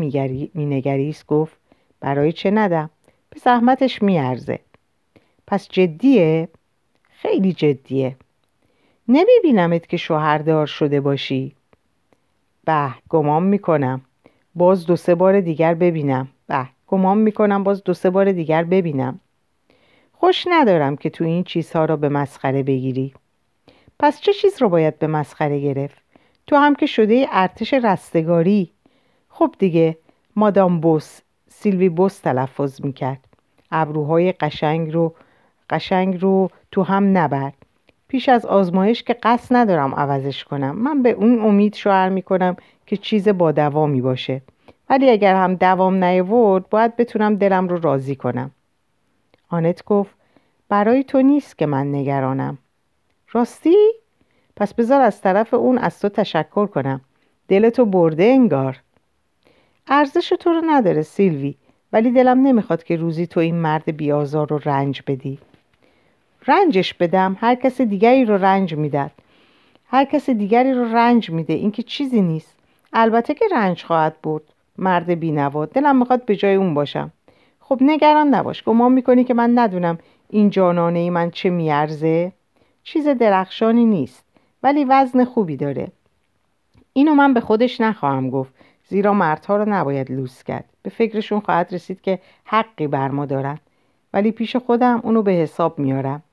مینگریست 0.53 1.27
گفت 1.27 1.57
برای 1.99 2.31
چه 2.31 2.51
ندم؟ 2.51 2.89
به 3.29 3.39
زحمتش 3.39 4.01
میارزه. 4.01 4.59
پس 5.47 5.67
جدیه؟ 5.69 6.49
خیلی 7.09 7.53
جدیه. 7.53 8.15
نمیبینمت 9.07 9.87
که 9.87 9.97
شوهردار 9.97 10.65
شده 10.65 11.01
باشی. 11.01 11.55
به 12.65 12.89
گمان 13.09 13.43
می‌کنم. 13.43 14.01
باز 14.55 14.85
دو 14.85 14.95
سه 14.95 15.15
بار 15.15 15.41
دیگر 15.41 15.73
ببینم. 15.73 16.27
به 16.47 16.67
گمان 16.87 17.17
می‌کنم 17.17 17.63
باز 17.63 17.83
دو 17.83 17.93
سه 17.93 18.09
بار 18.09 18.31
دیگر 18.31 18.63
ببینم. 18.63 19.19
خوش 20.13 20.47
ندارم 20.49 20.95
که 20.95 21.09
تو 21.09 21.23
این 21.23 21.43
چیزها 21.43 21.85
را 21.85 21.95
به 21.95 22.09
مسخره 22.09 22.63
بگیری. 22.63 23.13
پس 23.99 24.21
چه 24.21 24.33
چیز 24.33 24.61
رو 24.61 24.69
باید 24.69 24.99
به 24.99 25.07
مسخره 25.07 25.59
گرفت؟ 25.59 26.01
تو 26.47 26.55
هم 26.55 26.75
که 26.75 26.85
شده 26.85 27.27
ارتش 27.31 27.73
رستگاری. 27.73 28.71
خب 29.29 29.55
دیگه 29.59 29.97
مادام 30.35 30.79
بوس 30.79 31.19
سیلوی 31.59 31.89
بوس 31.89 32.19
تلفظ 32.19 32.81
می‌کرد. 32.85 33.19
ابروهای 33.71 34.31
قشنگ 34.31 34.93
رو 34.93 35.13
قشنگ 35.69 36.21
رو 36.21 36.49
تو 36.71 36.83
هم 36.83 37.17
نبر. 37.17 37.51
پیش 38.07 38.29
از 38.29 38.45
آزمایش 38.45 39.03
که 39.03 39.13
قصد 39.13 39.55
ندارم 39.55 39.95
عوضش 39.95 40.43
کنم. 40.43 40.75
من 40.75 41.03
به 41.03 41.09
اون 41.09 41.39
امید 41.39 41.75
شعر 41.75 42.09
می‌کنم 42.09 42.55
که 42.85 42.97
چیز 42.97 43.29
با 43.29 43.51
دوامی 43.51 44.01
باشه. 44.01 44.41
ولی 44.89 45.09
اگر 45.09 45.35
هم 45.35 45.55
دوام 45.55 46.03
نیورد 46.03 46.69
باید 46.69 46.95
بتونم 46.95 47.35
دلم 47.35 47.67
رو 47.67 47.79
راضی 47.81 48.15
کنم. 48.15 48.51
آنت 49.49 49.83
گفت 49.83 50.15
برای 50.69 51.03
تو 51.03 51.21
نیست 51.21 51.57
که 51.57 51.65
من 51.65 51.95
نگرانم. 51.95 52.57
راستی؟ 53.31 53.75
پس 54.55 54.73
بذار 54.73 55.01
از 55.01 55.21
طرف 55.21 55.53
اون 55.53 55.77
از 55.77 55.99
تو 55.99 56.09
تشکر 56.09 56.65
کنم. 56.65 57.01
دلتو 57.47 57.85
برده 57.85 58.23
انگار. 58.23 58.81
ارزش 59.87 60.29
تو 60.29 60.49
رو 60.49 60.61
نداره 60.65 61.01
سیلوی. 61.01 61.55
ولی 61.93 62.11
دلم 62.11 62.47
نمی‌خواد 62.47 62.83
که 62.83 62.95
روزی 62.95 63.27
تو 63.27 63.39
این 63.39 63.55
مرد 63.55 63.97
بیازار 63.97 64.47
رو 64.49 64.59
رنج 64.65 65.01
بدی. 65.07 65.39
رنجش 66.47 66.93
بدم 66.93 67.37
هر 67.39 67.55
کس 67.55 67.81
دیگری 67.81 68.25
رو 68.25 68.37
رنج 68.37 68.73
می‌داد 68.75 69.11
هر 69.87 70.05
کس 70.05 70.29
دیگری 70.29 70.73
رو 70.73 70.83
رنج 70.83 71.29
میده 71.29 71.53
این 71.53 71.71
که 71.71 71.83
چیزی 71.83 72.21
نیست. 72.21 72.55
البته 72.93 73.33
که 73.33 73.45
رنج 73.51 73.83
خواهد 73.83 74.15
برد. 74.23 74.43
مرد 74.77 75.09
بینوا. 75.09 75.65
دلم 75.65 75.99
می‌خواد 75.99 76.25
به 76.25 76.35
جای 76.35 76.55
اون 76.55 76.73
باشم. 76.73 77.11
خب 77.59 77.77
نگران 77.81 78.27
نباش. 78.27 78.63
گمان 78.63 78.91
می‌کنی 78.91 79.23
که 79.23 79.33
من 79.33 79.59
ندونم 79.59 79.97
این 80.29 80.49
جانانه 80.49 80.99
ای 80.99 81.09
من 81.09 81.31
چه 81.31 81.49
میارزه؟ 81.49 82.31
چیز 82.83 83.07
درخشانی 83.07 83.85
نیست. 83.85 84.25
ولی 84.63 84.85
وزن 84.85 85.25
خوبی 85.25 85.57
داره. 85.57 85.87
اینو 86.93 87.13
من 87.13 87.33
به 87.33 87.39
خودش 87.39 87.81
نخواهم 87.81 88.29
گفت. 88.29 88.53
زیرا 88.87 89.13
مردها 89.13 89.57
رو 89.57 89.65
نباید 89.69 90.11
لوس 90.11 90.43
کرد. 90.43 90.65
به 90.83 90.89
فکرشون 90.89 91.39
خواهد 91.39 91.73
رسید 91.73 92.01
که 92.01 92.19
حقی 92.45 92.87
بر 92.87 93.07
ما 93.07 93.25
دارن. 93.25 93.59
ولی 94.13 94.31
پیش 94.31 94.55
خودم 94.55 94.99
اونو 95.03 95.21
به 95.21 95.31
حساب 95.31 95.79
میارم. 95.79 96.23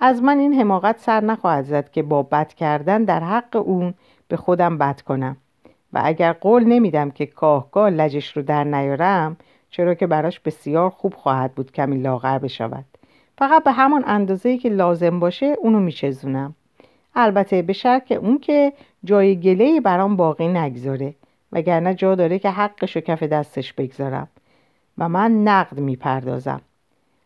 از 0.00 0.22
من 0.22 0.38
این 0.38 0.54
حماقت 0.54 0.98
سر 0.98 1.20
نخواهد 1.20 1.64
زد 1.64 1.90
که 1.90 2.02
با 2.02 2.22
بد 2.22 2.52
کردن 2.52 3.04
در 3.04 3.20
حق 3.20 3.56
اون 3.56 3.94
به 4.28 4.36
خودم 4.36 4.78
بد 4.78 5.00
کنم. 5.00 5.36
و 5.92 6.00
اگر 6.04 6.32
قول 6.32 6.64
نمیدم 6.64 7.10
که 7.10 7.26
کاهگاه 7.26 7.90
لجش 7.90 8.36
رو 8.36 8.42
در 8.42 8.64
نیارم 8.64 9.36
چرا 9.70 9.94
که 9.94 10.06
براش 10.06 10.40
بسیار 10.40 10.90
خوب 10.90 11.14
خواهد 11.14 11.54
بود 11.54 11.72
کمی 11.72 11.98
لاغر 11.98 12.38
بشود. 12.38 12.84
فقط 13.38 13.64
به 13.64 13.72
همان 13.72 14.04
اندازه 14.06 14.58
که 14.58 14.68
لازم 14.68 15.20
باشه 15.20 15.56
اونو 15.60 15.80
میچزونم. 15.80 16.54
البته 17.14 17.62
به 17.62 17.72
شرط 17.72 18.12
اون 18.12 18.38
که 18.38 18.72
جای 19.04 19.40
گله 19.40 19.80
برام 19.80 20.16
باقی 20.16 20.48
نگذاره. 20.48 21.14
وگرنه 21.56 21.94
جا 21.94 22.14
داره 22.14 22.38
که 22.38 22.50
حقش 22.50 22.96
و 22.96 23.00
کف 23.00 23.22
دستش 23.22 23.72
بگذارم 23.72 24.28
و 24.98 25.08
من 25.08 25.44
نقد 25.44 25.80
می‌پردازم. 25.80 26.60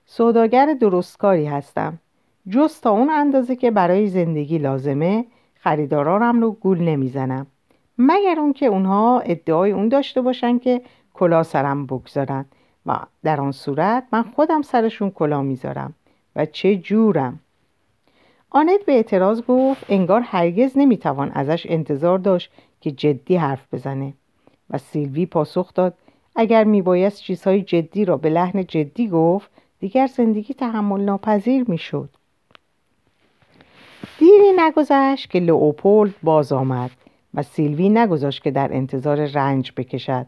سوداگر 0.06 0.74
درستکاری 0.80 1.46
هستم. 1.46 1.98
جز 2.48 2.80
تا 2.80 2.90
اون 2.90 3.10
اندازه 3.10 3.56
که 3.56 3.70
برای 3.70 4.06
زندگی 4.06 4.58
لازمه 4.58 5.24
خریدارانم 5.54 6.40
رو 6.40 6.52
گول 6.52 6.80
نمی‌زنم. 6.80 7.46
مگر 7.98 8.36
اون 8.38 8.52
که 8.52 8.66
اونها 8.66 9.20
ادعای 9.20 9.72
اون 9.72 9.88
داشته 9.88 10.20
باشن 10.20 10.58
که 10.58 10.82
کلا 11.14 11.42
سرم 11.42 11.86
بگذارن 11.86 12.44
و 12.86 12.96
در 13.22 13.40
آن 13.40 13.52
صورت 13.52 14.04
من 14.12 14.22
خودم 14.22 14.62
سرشون 14.62 15.10
کلا 15.10 15.42
می‌ذارم 15.42 15.94
و 16.36 16.46
چه 16.46 16.76
جورم؟ 16.76 17.40
آنت 18.50 18.84
به 18.86 18.92
اعتراض 18.92 19.42
گفت 19.42 19.84
انگار 19.88 20.20
هرگز 20.20 20.72
نمی‌توان 20.78 21.30
ازش 21.30 21.66
انتظار 21.68 22.18
داشت 22.18 22.52
که 22.80 22.90
جدی 22.90 23.36
حرف 23.36 23.74
بزنه. 23.74 24.12
و 24.70 24.78
سیلوی 24.78 25.26
پاسخ 25.26 25.74
داد. 25.74 25.94
اگر 26.36 26.64
میبایست 26.64 27.22
چیزهای 27.22 27.62
جدی 27.62 28.04
را 28.04 28.16
به 28.16 28.30
لحن 28.30 28.64
جدی 28.66 29.08
گفت 29.08 29.50
دیگر 29.80 30.06
زندگی 30.06 30.54
تحمل 30.54 31.00
ناپذیر 31.00 31.64
می‌شد. 31.68 32.08
دیری 34.18 34.52
نگذشت 34.56 35.30
که 35.30 35.40
لئوپولد 35.40 36.14
باز 36.22 36.52
آمد 36.52 36.90
و 37.34 37.42
سیلوی 37.42 37.88
نگذاشت 37.88 38.42
که 38.42 38.50
در 38.50 38.72
انتظار 38.72 39.26
رنج 39.26 39.72
بکشد. 39.76 40.26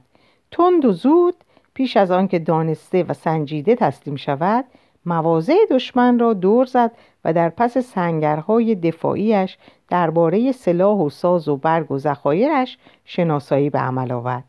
تند 0.50 0.84
و 0.84 0.92
زود 0.92 1.34
پیش 1.74 1.96
از 1.96 2.10
آن 2.10 2.28
که 2.28 2.38
دانسته 2.38 3.02
و 3.02 3.12
سنجیده 3.12 3.74
تسلیم 3.74 4.16
شود 4.16 4.64
مواضع 5.06 5.54
دشمن 5.70 6.18
را 6.18 6.32
دور 6.32 6.66
زد 6.66 6.92
و 7.24 7.32
در 7.32 7.48
پس 7.48 7.78
سنگرهای 7.78 8.74
دفاعیش 8.74 9.58
درباره 9.88 10.52
سلاح 10.52 10.98
و 10.98 11.10
ساز 11.10 11.48
و 11.48 11.56
برگ 11.56 11.90
و 11.90 11.98
ذخایرش 11.98 12.78
شناسایی 13.04 13.70
به 13.70 13.78
عمل 13.78 14.12
آورد. 14.12 14.44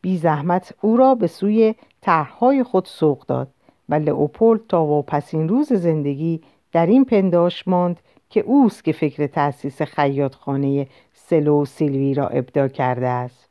بی 0.00 0.16
زحمت 0.16 0.74
او 0.80 0.96
را 0.96 1.14
به 1.14 1.26
سوی 1.26 1.74
طرحهای 2.00 2.62
خود 2.62 2.84
سوق 2.84 3.26
داد 3.26 3.48
و 3.88 3.94
لئوپولد 3.94 4.60
تا 4.68 4.84
واپسین 4.84 5.48
روز 5.48 5.72
زندگی 5.72 6.40
در 6.72 6.86
این 6.86 7.04
پنداش 7.04 7.68
ماند 7.68 8.00
که 8.30 8.40
اوست 8.40 8.84
که 8.84 8.92
فکر 8.92 9.26
تأسیس 9.26 9.82
خیاطخانه 9.82 10.86
سلو 11.12 11.64
سیلوی 11.64 12.14
را 12.14 12.28
ابدا 12.28 12.68
کرده 12.68 13.06
است. 13.06 13.48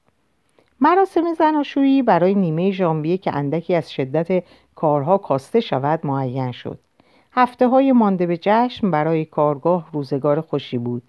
مراسم 0.80 1.34
زناشویی 1.34 2.02
برای 2.02 2.36
نیمه 2.36 2.72
ژانویه 2.72 3.18
که 3.18 3.36
اندکی 3.36 3.76
از 3.76 3.92
شدت 3.92 4.44
کارها 4.84 5.18
کاسته 5.18 5.60
شود 5.60 6.06
معین 6.06 6.52
شد. 6.52 6.80
هفته 7.32 7.68
های 7.68 7.92
مانده 7.92 8.26
به 8.26 8.38
جشن 8.42 8.92
برای 8.92 9.26
کارگاه 9.26 9.90
روزگار 9.94 10.42
خوشی 10.42 10.78
بود. 10.78 11.04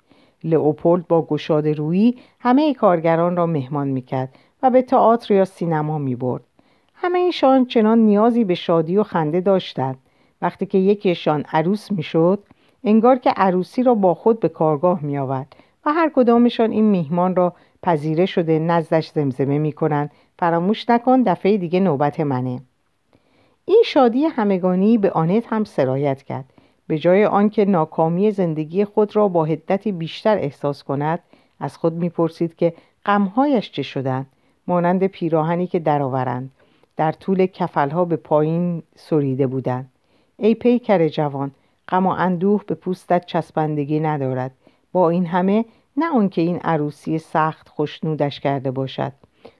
لئوپولد 0.45 1.07
با 1.07 1.23
گشاد 1.23 1.69
رویی 1.69 2.19
همه 2.40 2.75
کارگران 2.75 3.37
را 3.37 3.47
مهمان 3.47 3.88
می‌کرد 3.88 4.35
و 4.62 4.71
به 4.71 4.83
تئاتر 4.83 5.35
یا 5.35 5.45
سینما 5.45 5.99
می‌برد. 5.99 6.43
همه 6.95 7.19
ایشان 7.19 7.66
چنان 7.66 7.99
نیازی 7.99 8.45
به 8.45 8.54
شادی 8.54 8.97
و 8.97 9.02
خنده 9.02 9.40
داشتند. 9.40 9.99
وقتی 10.43 10.66
که 10.66 10.78
یکیشان 10.78 11.45
عروس 11.52 11.93
می‌شد 11.93 12.43
انگار 12.85 13.16
که 13.16 13.31
عروسی 13.31 13.83
را 13.83 13.95
با 13.95 14.14
خود 14.14 14.40
به 14.40 14.49
کارگاه 14.49 15.04
می 15.04 15.19
آورد 15.19 15.57
و 15.87 15.93
هر 15.93 16.11
کدامشان 16.14 16.71
این 16.71 16.85
میهمان 16.85 17.37
را 17.37 17.52
پذیره 17.83 18.26
شده 18.26 18.59
نزدش 18.59 19.09
زمزمه 19.09 19.59
می 19.59 19.73
کنند 19.73 20.11
فراموش 20.38 20.90
نکن 20.90 21.23
دفعه 21.23 21.57
دیگه 21.57 21.81
نوبت 21.81 22.21
منه. 22.21 22.61
این 23.64 23.83
شادی 23.85 24.25
همگانی 24.25 24.99
به 24.99 25.11
آنت 25.11 25.44
هم 25.47 25.64
سرایت 25.64 26.23
کرد. 26.23 26.44
به 26.87 26.99
جای 26.99 27.25
آنکه 27.25 27.64
ناکامی 27.64 28.30
زندگی 28.30 28.85
خود 28.85 29.16
را 29.16 29.28
با 29.28 29.44
حدتی 29.44 29.92
بیشتر 29.92 30.38
احساس 30.38 30.83
کند 30.83 31.21
از 31.61 31.76
خود 31.76 31.92
می‌پرسید 31.92 32.56
که 32.56 32.75
غمهایش 33.06 33.71
چه 33.71 33.83
شدند؟ 33.83 34.26
مانند 34.66 35.06
پیراهنی 35.06 35.66
که 35.66 35.78
درآورند. 35.78 36.50
در 36.97 37.12
طول 37.12 37.47
کفلها 37.47 38.04
به 38.04 38.16
پایین 38.16 38.83
سریده 38.97 39.47
بودند. 39.47 39.92
ای 40.37 40.54
پیکر 40.54 41.09
جوان 41.09 41.50
غم 41.88 42.06
و 42.06 42.11
اندوه 42.11 42.64
به 42.66 42.75
پوستت 42.75 43.26
چسبندگی 43.26 44.00
ندارد. 44.00 44.50
با 44.92 45.11
این 45.11 45.26
همه 45.26 45.64
نه 45.97 46.06
آنکه 46.14 46.42
این 46.42 46.59
عروسی 46.59 47.18
سخت 47.18 47.68
خوشنودش 47.68 48.40
کرده 48.40 48.71
باشد. 48.71 49.12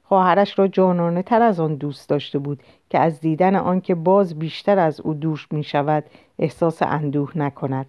خواهرش 0.05 0.59
را 0.59 0.69
جانانه 0.69 1.23
تر 1.23 1.43
از 1.43 1.61
آن 1.61 1.75
دوست 1.75 2.09
داشته 2.09 2.39
بود 2.39 2.63
که 2.91 2.99
از 2.99 3.21
دیدن 3.21 3.57
آنکه 3.57 3.95
باز 3.95 4.39
بیشتر 4.39 4.79
از 4.79 5.01
او 5.01 5.15
دوش 5.15 5.49
می 5.53 5.65
شود 5.65 6.05
احساس 6.39 6.83
اندوه 6.83 7.39
نکند. 7.39 7.87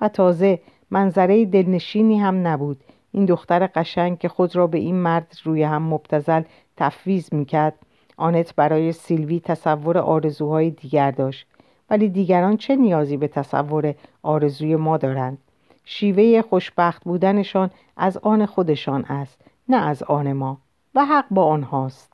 و 0.00 0.08
تازه 0.08 0.60
منظره 0.90 1.44
دلنشینی 1.44 2.18
هم 2.18 2.46
نبود. 2.46 2.80
این 3.12 3.24
دختر 3.24 3.66
قشنگ 3.74 4.18
که 4.18 4.28
خود 4.28 4.56
را 4.56 4.66
به 4.66 4.78
این 4.78 4.94
مرد 4.94 5.36
روی 5.44 5.62
هم 5.62 5.82
مبتزل 5.82 6.42
تفویز 6.76 7.34
می‌کرد 7.34 7.74
آنت 8.16 8.54
برای 8.54 8.92
سیلوی 8.92 9.40
تصور 9.40 9.98
آرزوهای 9.98 10.70
دیگر 10.70 11.10
داشت. 11.10 11.46
ولی 11.90 12.08
دیگران 12.08 12.56
چه 12.56 12.76
نیازی 12.76 13.16
به 13.16 13.28
تصور 13.28 13.94
آرزوی 14.22 14.76
ما 14.76 14.96
دارند؟ 14.96 15.38
شیوه 15.84 16.42
خوشبخت 16.42 17.04
بودنشان 17.04 17.70
از 17.96 18.16
آن 18.16 18.46
خودشان 18.46 19.04
است 19.04 19.40
نه 19.68 19.76
از 19.76 20.02
آن 20.02 20.32
ما. 20.32 20.58
و 20.98 21.04
حق 21.04 21.24
با 21.30 21.44
آنهاست. 21.44 22.12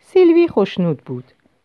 سیلوی 0.00 0.48
خوشنود 0.48 1.02
بود. 1.06 1.24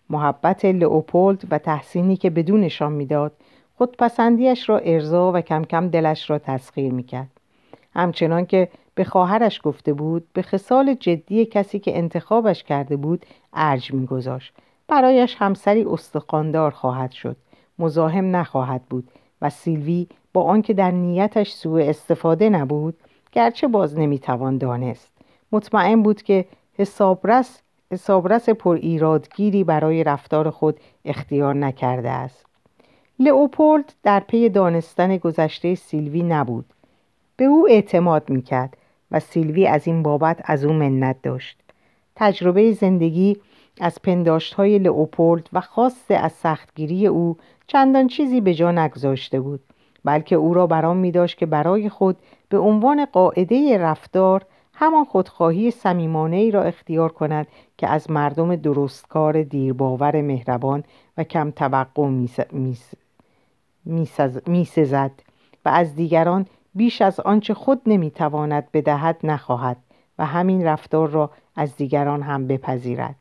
محبت 0.10 0.66
لئوپولد 0.66 1.44
و 1.52 1.58
تحسینی 1.58 2.16
که 2.16 2.30
بدونشان 2.30 2.92
می‌داد 2.92 3.32
خودپسندیش 3.78 4.70
را 4.70 4.78
ارضا 4.78 5.32
و 5.32 5.42
کم 5.42 5.64
کم 5.64 5.88
دلش 5.90 6.30
را 6.30 6.40
تسخیر 6.40 6.94
می‌کرد. 6.94 7.28
همچنان 7.96 8.46
که 8.46 8.70
به 8.96 9.04
خواهرش 9.04 9.62
گفته 9.64 9.94
بود 9.94 10.28
به 10.34 10.42
خصال 10.42 10.94
جدی 10.94 11.46
کسی 11.46 11.80
که 11.80 11.98
انتخابش 11.98 12.64
کرده 12.64 12.96
بود 12.96 13.26
ارج 13.54 13.94
میگذاشت. 13.94 14.54
برایش 14.88 15.36
همسری 15.40 15.86
استخواندار 15.86 16.72
خواهد 16.72 17.12
شد. 17.12 17.38
مزاحم 17.80 18.36
نخواهد 18.36 18.82
بود 18.90 19.10
و 19.42 19.50
سیلوی 19.50 20.08
با 20.34 20.44
آنکه 20.44 20.74
در 20.74 20.92
نیتش 20.92 21.52
سوء 21.52 21.84
استفاده 21.84 22.50
نبود 22.50 22.98
گرچه 23.32 23.68
باز 23.68 24.00
نمی‌توان 24.00 24.58
دانست. 24.58 25.13
مطمئن 25.54 26.04
بود 26.04 26.22
که 26.22 26.46
حسابرس 26.74 27.62
حسابرس 27.92 28.50
پر 28.50 28.76
ایرادگیری 28.76 29.64
برای 29.64 30.04
رفتار 30.04 30.50
خود 30.50 30.80
اختیار 31.06 31.56
نکرده 31.56 32.10
است. 32.10 32.46
لئوپولد 33.20 33.94
در 34.04 34.20
پی 34.20 34.50
دانستن 34.50 35.18
گذشته 35.18 35.76
سیلوی 35.76 36.24
نبود. 36.24 36.66
به 37.38 37.46
او 37.46 37.68
اعتماد 37.70 38.30
می‌کرد 38.30 38.78
و 39.12 39.20
سیلوی 39.20 39.68
از 39.68 39.88
این 39.88 40.04
بابت 40.04 40.42
از 40.44 40.66
او 40.66 40.74
منت 40.74 41.22
داشت. 41.24 41.60
تجربه 42.16 42.72
زندگی 42.72 43.38
از 43.82 44.02
پنداشت 44.02 44.54
های 44.54 44.80
لئوپولد 44.80 45.50
و 45.54 45.62
خاصه 45.62 46.14
از 46.14 46.32
سختگیری 46.32 47.08
او 47.08 47.38
چندان 47.68 48.08
چیزی 48.08 48.42
به 48.42 48.54
جا 48.54 48.72
نگذاشته 48.72 49.40
بود 49.40 49.60
بلکه 50.06 50.36
او 50.36 50.54
را 50.54 50.68
برام 50.68 50.98
می 50.98 51.12
داشت 51.12 51.38
که 51.38 51.46
برای 51.46 51.90
خود 51.90 52.18
به 52.50 52.58
عنوان 52.58 53.06
قاعده 53.06 53.78
رفتار 53.78 54.46
همان 54.74 55.06
خودخواهی 55.06 55.72
سمیمانه 55.72 56.36
ای 56.36 56.52
را 56.52 56.64
اختیار 56.64 57.12
کند 57.12 57.48
که 57.78 57.88
از 57.88 58.12
مردم 58.12 58.56
درستکار 58.56 59.44
دیرباور 59.44 60.22
مهربان 60.22 60.84
و 61.18 61.24
کم 61.24 61.52
توقع 61.52 62.08
می 64.46 64.66
سزد 64.66 65.12
و 65.66 65.70
از 65.70 65.96
دیگران 65.96 66.46
بیش 66.76 67.02
از 67.02 67.20
آنچه 67.20 67.54
خود 67.54 67.82
نمی‌تواند 67.86 68.72
بدهد 68.74 69.18
نخواهد 69.24 69.78
و 70.20 70.26
همین 70.26 70.64
رفتار 70.64 71.10
را 71.10 71.30
از 71.56 71.76
دیگران 71.76 72.22
هم 72.22 72.48
بپذیرد. 72.48 73.16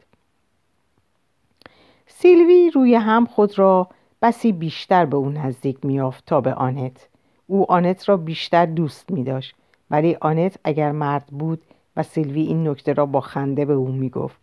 سیلوی 2.07 2.71
روی 2.75 2.95
هم 2.95 3.27
خود 3.27 3.59
را 3.59 3.89
بسی 4.23 4.53
بیشتر 4.53 5.05
به 5.05 5.17
او 5.17 5.29
نزدیک 5.29 5.85
میافت 5.85 6.27
تا 6.27 6.41
به 6.41 6.55
آنت. 6.55 7.09
او 7.47 7.73
آنت 7.73 8.09
را 8.09 8.17
بیشتر 8.17 8.67
دوست 8.67 9.11
می 9.11 9.25
داشت 9.25 9.55
ولی 9.93 10.17
آنت 10.21 10.59
اگر 10.65 10.93
مرد 10.93 11.27
بود 11.27 11.63
و 11.97 12.03
سیلوی 12.03 12.43
این 12.43 12.69
نکته 12.69 12.93
را 12.93 13.07
با 13.07 13.21
خنده 13.21 13.65
به 13.65 13.73
او 13.73 13.89
می‌گفت. 13.89 14.39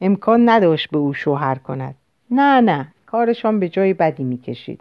امکان 0.00 0.48
نداشت 0.48 0.90
به 0.90 0.98
او 0.98 1.14
شوهر 1.14 1.54
کند. 1.54 1.94
نه 2.30 2.60
نه 2.60 2.88
کارشان 3.06 3.60
به 3.60 3.68
جای 3.68 3.94
بدی 3.94 4.24
می‌کشید. 4.24 4.80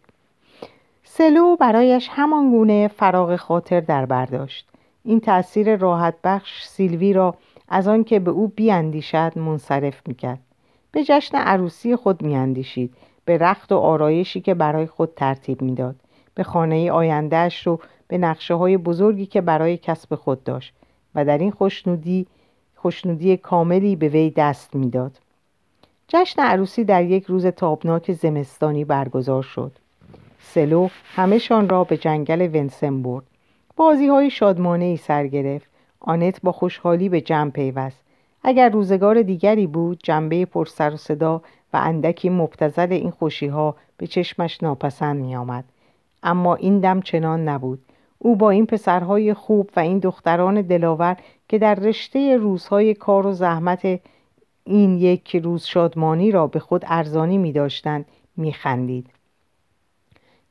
سلو 1.03 1.55
برایش 1.55 2.09
همان 2.11 2.51
گونه 2.51 2.87
فراغ 2.87 3.35
خاطر 3.35 3.79
در 3.79 4.05
برداشت 4.05 4.67
این 5.03 5.19
تأثیر 5.19 5.75
راحت 5.75 6.13
بخش 6.23 6.65
سیلوی 6.65 7.13
را 7.13 7.35
از 7.69 7.87
آنکه 7.87 8.19
به 8.19 8.31
او 8.31 8.47
بیاندیشد 8.47 9.31
منصرف 9.35 10.01
می‌کرد. 10.07 10.39
به 10.91 11.03
جشن 11.03 11.37
عروسی 11.37 11.95
خود 11.95 12.21
میاندیشید 12.21 12.93
به 13.25 13.37
رخت 13.37 13.71
و 13.71 13.77
آرایشی 13.77 14.41
که 14.41 14.53
برای 14.53 14.85
خود 14.85 15.13
ترتیب 15.15 15.61
می‌داد. 15.61 15.95
به 16.35 16.43
خانه 16.43 16.91
آیندهش 16.91 17.67
رو 17.67 17.79
به 18.09 18.17
نقشه 18.17 18.53
های 18.53 18.77
بزرگی 18.77 19.25
که 19.25 19.41
برای 19.41 19.77
کسب 19.77 20.15
خود 20.15 20.43
داشت 20.43 20.73
و 21.15 21.25
در 21.25 21.37
این 21.37 21.51
خوشنودی 21.51 22.27
خوشنودی 22.75 23.37
کاملی 23.37 23.95
به 23.95 24.07
وی 24.07 24.29
دست 24.29 24.75
می‌داد. 24.75 25.11
جشن 26.07 26.41
عروسی 26.41 26.83
در 26.83 27.03
یک 27.03 27.25
روز 27.25 27.45
تابناک 27.45 28.11
زمستانی 28.11 28.85
برگزار 28.85 29.43
شد. 29.43 29.71
سلو 30.39 30.87
همهشان 31.15 31.69
را 31.69 31.83
به 31.83 31.97
جنگل 31.97 32.49
ونسن 32.53 33.01
برد. 33.01 33.23
بازی 33.75 34.07
های 34.07 34.29
شادمانه 34.29 34.85
ای 34.85 34.97
سر 34.97 35.27
گرفت. 35.27 35.69
آنت 35.99 36.41
با 36.43 36.51
خوشحالی 36.51 37.09
به 37.09 37.21
جمع 37.21 37.51
پیوست. 37.51 38.03
اگر 38.43 38.69
روزگار 38.69 39.21
دیگری 39.21 39.67
بود 39.67 39.99
جنبه 40.03 40.45
پرسر 40.45 40.93
و 40.93 40.97
صدا 40.97 41.41
و 41.73 41.77
اندکی 41.77 42.29
مبتزل 42.29 42.91
این 42.91 43.11
خوشی 43.11 43.47
ها 43.47 43.75
به 43.97 44.07
چشمش 44.07 44.63
ناپسند 44.63 45.21
می 45.21 45.35
آمد. 45.35 45.63
اما 46.23 46.55
این 46.55 46.79
دم 46.79 47.01
چنان 47.01 47.49
نبود. 47.49 47.79
او 48.19 48.35
با 48.35 48.49
این 48.49 48.65
پسرهای 48.65 49.33
خوب 49.33 49.69
و 49.75 49.79
این 49.79 49.99
دختران 49.99 50.61
دلاور 50.61 51.17
که 51.47 51.57
در 51.57 51.75
رشته 51.75 52.37
روزهای 52.37 52.93
کار 52.93 53.27
و 53.27 53.31
زحمت 53.31 53.99
این 54.63 54.97
یک 54.97 55.35
روز 55.35 55.65
شادمانی 55.65 56.31
را 56.31 56.47
به 56.47 56.59
خود 56.59 56.83
ارزانی 56.87 57.37
می 57.37 57.51
داشتند 57.51 58.05
می 58.37 58.53
خندید. 58.53 59.09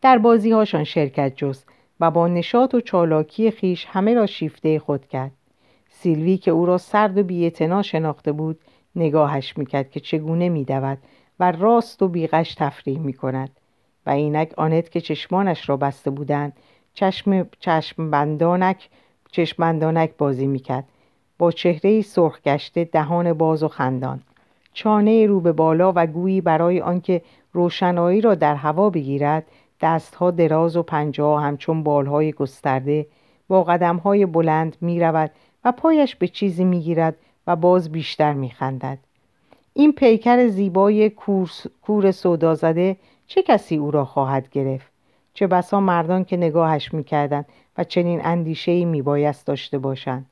در 0.00 0.18
بازی 0.18 0.50
هاشان 0.50 0.84
شرکت 0.84 1.32
جست 1.36 1.66
و 2.00 2.10
با 2.10 2.28
نشاط 2.28 2.74
و 2.74 2.80
چالاکی 2.80 3.50
خیش 3.50 3.86
همه 3.88 4.14
را 4.14 4.26
شیفته 4.26 4.78
خود 4.78 5.06
کرد 5.06 5.32
سیلوی 5.90 6.36
که 6.36 6.50
او 6.50 6.66
را 6.66 6.78
سرد 6.78 7.18
و 7.18 7.22
بیعتنا 7.22 7.82
شناخته 7.82 8.32
بود 8.32 8.60
نگاهش 8.96 9.58
می‌کرد 9.58 9.90
که 9.90 10.00
چگونه 10.00 10.48
میدود 10.48 10.98
و 11.40 11.52
راست 11.52 12.02
و 12.02 12.08
بیغش 12.08 12.54
تفریح 12.54 12.98
می‌کند 12.98 13.50
و 14.06 14.10
اینک 14.10 14.54
آنت 14.56 14.90
که 14.90 15.00
چشمانش 15.00 15.68
را 15.68 15.76
بسته 15.76 16.10
بودند 16.10 16.52
چشم, 16.98 17.46
چشم 17.60 18.10
بندانک 18.10 18.88
چشم 19.30 19.62
بندانک 19.62 20.10
بازی 20.18 20.46
می‌کرد 20.46 20.84
با 21.38 21.50
چهره 21.50 22.02
سرخ 22.02 22.42
گشته 22.42 22.84
دهان 22.84 23.32
باز 23.32 23.62
و 23.62 23.68
خندان 23.68 24.22
چانه 24.72 25.26
رو 25.26 25.40
به 25.40 25.52
بالا 25.52 25.92
و 25.96 26.06
گویی 26.06 26.40
برای 26.40 26.80
آنکه 26.80 27.22
روشنایی 27.52 28.20
را 28.20 28.34
در 28.34 28.54
هوا 28.54 28.90
بگیرد 28.90 29.46
دستها 29.80 30.30
دراز 30.30 30.76
و 30.76 30.82
پنجه 30.82 31.36
همچون 31.36 31.82
بالهای 31.82 32.32
گسترده 32.32 33.06
با 33.48 33.64
قدمهای 33.64 34.26
بلند 34.26 34.76
می 34.80 35.00
رود 35.00 35.30
و 35.64 35.72
پایش 35.72 36.16
به 36.16 36.28
چیزی 36.28 36.64
می 36.64 36.80
گیرد 36.80 37.16
و 37.46 37.56
باز 37.56 37.92
بیشتر 37.92 38.32
می 38.32 38.50
خندد. 38.50 38.98
این 39.74 39.92
پیکر 39.92 40.48
زیبای 40.48 41.10
کور 41.82 42.10
سودا 42.10 42.54
زده 42.54 42.96
چه 43.26 43.42
کسی 43.42 43.76
او 43.76 43.90
را 43.90 44.04
خواهد 44.04 44.50
گرفت؟ 44.50 44.97
چه 45.38 45.46
بسا 45.46 45.80
مردان 45.80 46.24
که 46.24 46.36
نگاهش 46.36 46.94
می‌کردند 46.94 47.46
و 47.78 47.84
چنین 47.84 48.20
اندیشه 48.24 48.84
می 48.84 49.02
بایست 49.02 49.46
داشته 49.46 49.78
باشند 49.78 50.26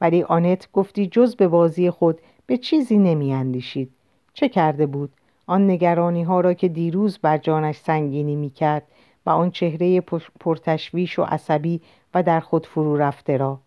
ولی 0.00 0.22
آنت 0.22 0.68
گفتی 0.72 1.06
جز 1.06 1.36
به 1.36 1.48
بازی 1.48 1.90
خود 1.90 2.20
به 2.46 2.56
چیزی 2.56 2.98
نمی 2.98 3.32
اندیشید. 3.32 3.90
چه 4.34 4.48
کرده 4.48 4.86
بود؟ 4.86 5.10
آن 5.46 5.70
نگرانی 5.70 6.22
ها 6.22 6.40
را 6.40 6.54
که 6.54 6.68
دیروز 6.68 7.18
بر 7.18 7.38
جانش 7.38 7.76
سنگینی 7.76 8.36
می 8.36 8.50
کرد 8.50 8.82
و 9.26 9.30
آن 9.30 9.50
چهره 9.50 10.00
پرتشویش 10.40 11.18
و 11.18 11.22
عصبی 11.22 11.80
و 12.14 12.22
در 12.22 12.40
خود 12.40 12.66
فرو 12.66 12.96
رفته 12.96 13.36
را 13.36 13.58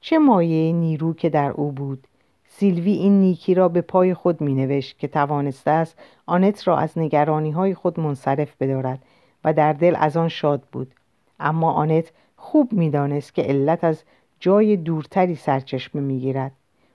چه 0.00 0.18
مایه 0.18 0.72
نیرو 0.72 1.14
که 1.14 1.30
در 1.30 1.50
او 1.50 1.72
بود 1.72 2.06
سیلوی 2.48 2.92
این 2.92 3.20
نیکی 3.20 3.54
را 3.54 3.68
به 3.68 3.80
پای 3.80 4.14
خود 4.14 4.40
می 4.40 4.54
نوشت 4.54 4.98
که 4.98 5.08
توانسته 5.08 5.70
است 5.70 5.98
آنت 6.26 6.68
را 6.68 6.78
از 6.78 6.98
نگرانی 6.98 7.50
های 7.50 7.74
خود 7.74 8.00
منصرف 8.00 8.54
بدارد 8.60 9.02
و 9.44 9.52
در 9.52 9.72
دل 9.72 9.96
از 9.98 10.16
آن 10.16 10.28
شاد 10.28 10.62
بود. 10.72 10.94
اما 11.40 11.72
آنت 11.72 12.12
خوب 12.36 12.72
می‌دانست 12.72 13.34
که 13.34 13.42
علت 13.42 13.84
از 13.84 14.02
جای 14.40 14.76
دورتری 14.76 15.34
سرچشمه 15.34 16.02
می‌گیرد. 16.02 16.52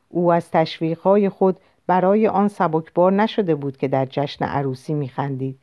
او 0.09 0.33
از 0.33 0.51
تشویقهای 0.51 1.29
خود 1.29 1.57
برای 1.87 2.27
آن 2.27 2.47
سبکبار 2.47 3.11
نشده 3.11 3.55
بود 3.55 3.77
که 3.77 3.87
در 3.87 4.05
جشن 4.05 4.45
عروسی 4.45 4.93
میخندید 4.93 5.59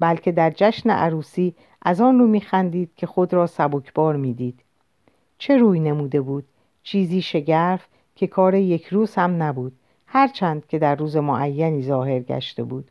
بلکه 0.00 0.32
در 0.32 0.50
جشن 0.56 0.90
عروسی 0.90 1.54
از 1.82 2.00
آن 2.00 2.18
رو 2.18 2.26
میخندید 2.26 2.90
که 2.96 3.06
خود 3.06 3.34
را 3.34 3.46
سبکبار 3.46 4.16
می‌دید. 4.16 4.60
چه 5.38 5.56
روی 5.56 5.80
نموده 5.80 6.20
بود؟ 6.20 6.44
چیزی 6.82 7.22
شگرف 7.22 7.86
که 8.16 8.26
کار 8.26 8.54
یک 8.54 8.86
روز 8.86 9.14
هم 9.14 9.42
نبود 9.42 9.72
هرچند 10.06 10.66
که 10.66 10.78
در 10.78 10.94
روز 10.94 11.16
معینی 11.16 11.82
ظاهر 11.82 12.20
گشته 12.20 12.64
بود. 12.64 12.90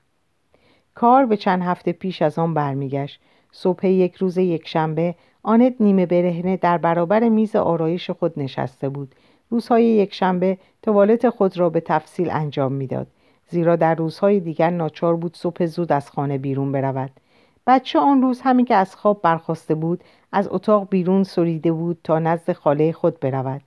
کار 0.96 1.26
به 1.26 1.38
چند 1.38 1.62
هفته 1.62 1.92
پیش 1.92 2.22
از 2.22 2.40
آن 2.40 2.54
برمیگشت. 2.54 3.20
صبح 3.52 3.88
یک 3.88 4.16
روز 4.16 4.38
یکشنبه 4.38 5.16
آنت 5.44 5.74
نیمه 5.80 6.06
برهنه 6.06 6.58
در 6.58 6.78
برابر 6.78 7.30
میز 7.30 7.56
آرایش 7.56 8.10
خود 8.10 8.34
نشسته 8.40 8.90
بود. 8.90 9.16
روزهای 9.50 9.86
یکشنبه 9.86 10.58
توالت 10.82 11.30
خود 11.30 11.58
را 11.58 11.70
به 11.70 11.80
تفصیل 11.80 12.30
انجام 12.32 12.72
می‌داد. 12.72 13.08
زیرا 13.50 13.76
در 13.76 13.96
روزهای 13.96 14.40
دیگر 14.40 14.70
ناچار 14.70 15.16
بود 15.16 15.38
صبح 15.38 15.66
زود 15.66 15.92
از 15.92 16.12
خانه 16.12 16.38
بیرون 16.38 16.72
برود. 16.72 17.12
بچه 17.68 18.00
آن 18.00 18.22
روز 18.22 18.42
همین 18.42 18.66
که 18.66 18.76
از 18.76 18.96
خواب 18.96 19.22
برخواسته 19.22 19.76
بود 19.76 20.04
از 20.32 20.48
اتاق 20.52 20.90
بیرون 20.90 21.24
سریده 21.24 21.72
بود 21.72 21.98
تا 22.04 22.20
نزد 22.20 22.52
خاله 22.52 22.92
خود 22.92 23.20
برود. 23.20 23.62